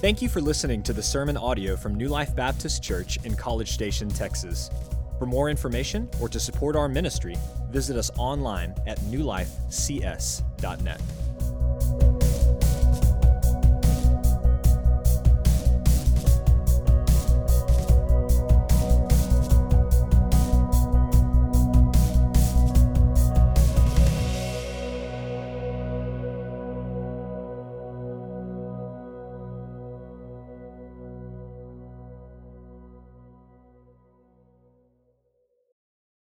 Thank 0.00 0.20
you 0.20 0.28
for 0.28 0.42
listening 0.42 0.82
to 0.82 0.92
the 0.92 1.02
sermon 1.02 1.38
audio 1.38 1.76
from 1.76 1.94
New 1.94 2.08
Life 2.08 2.36
Baptist 2.36 2.82
Church 2.82 3.16
in 3.24 3.34
College 3.34 3.72
Station, 3.72 4.10
Texas. 4.10 4.68
For 5.18 5.24
more 5.24 5.48
information 5.48 6.10
or 6.20 6.28
to 6.28 6.38
support 6.38 6.76
our 6.76 6.90
ministry, 6.90 7.36
visit 7.70 7.96
us 7.96 8.10
online 8.18 8.74
at 8.86 9.00
newlifecs.net. 9.00 11.00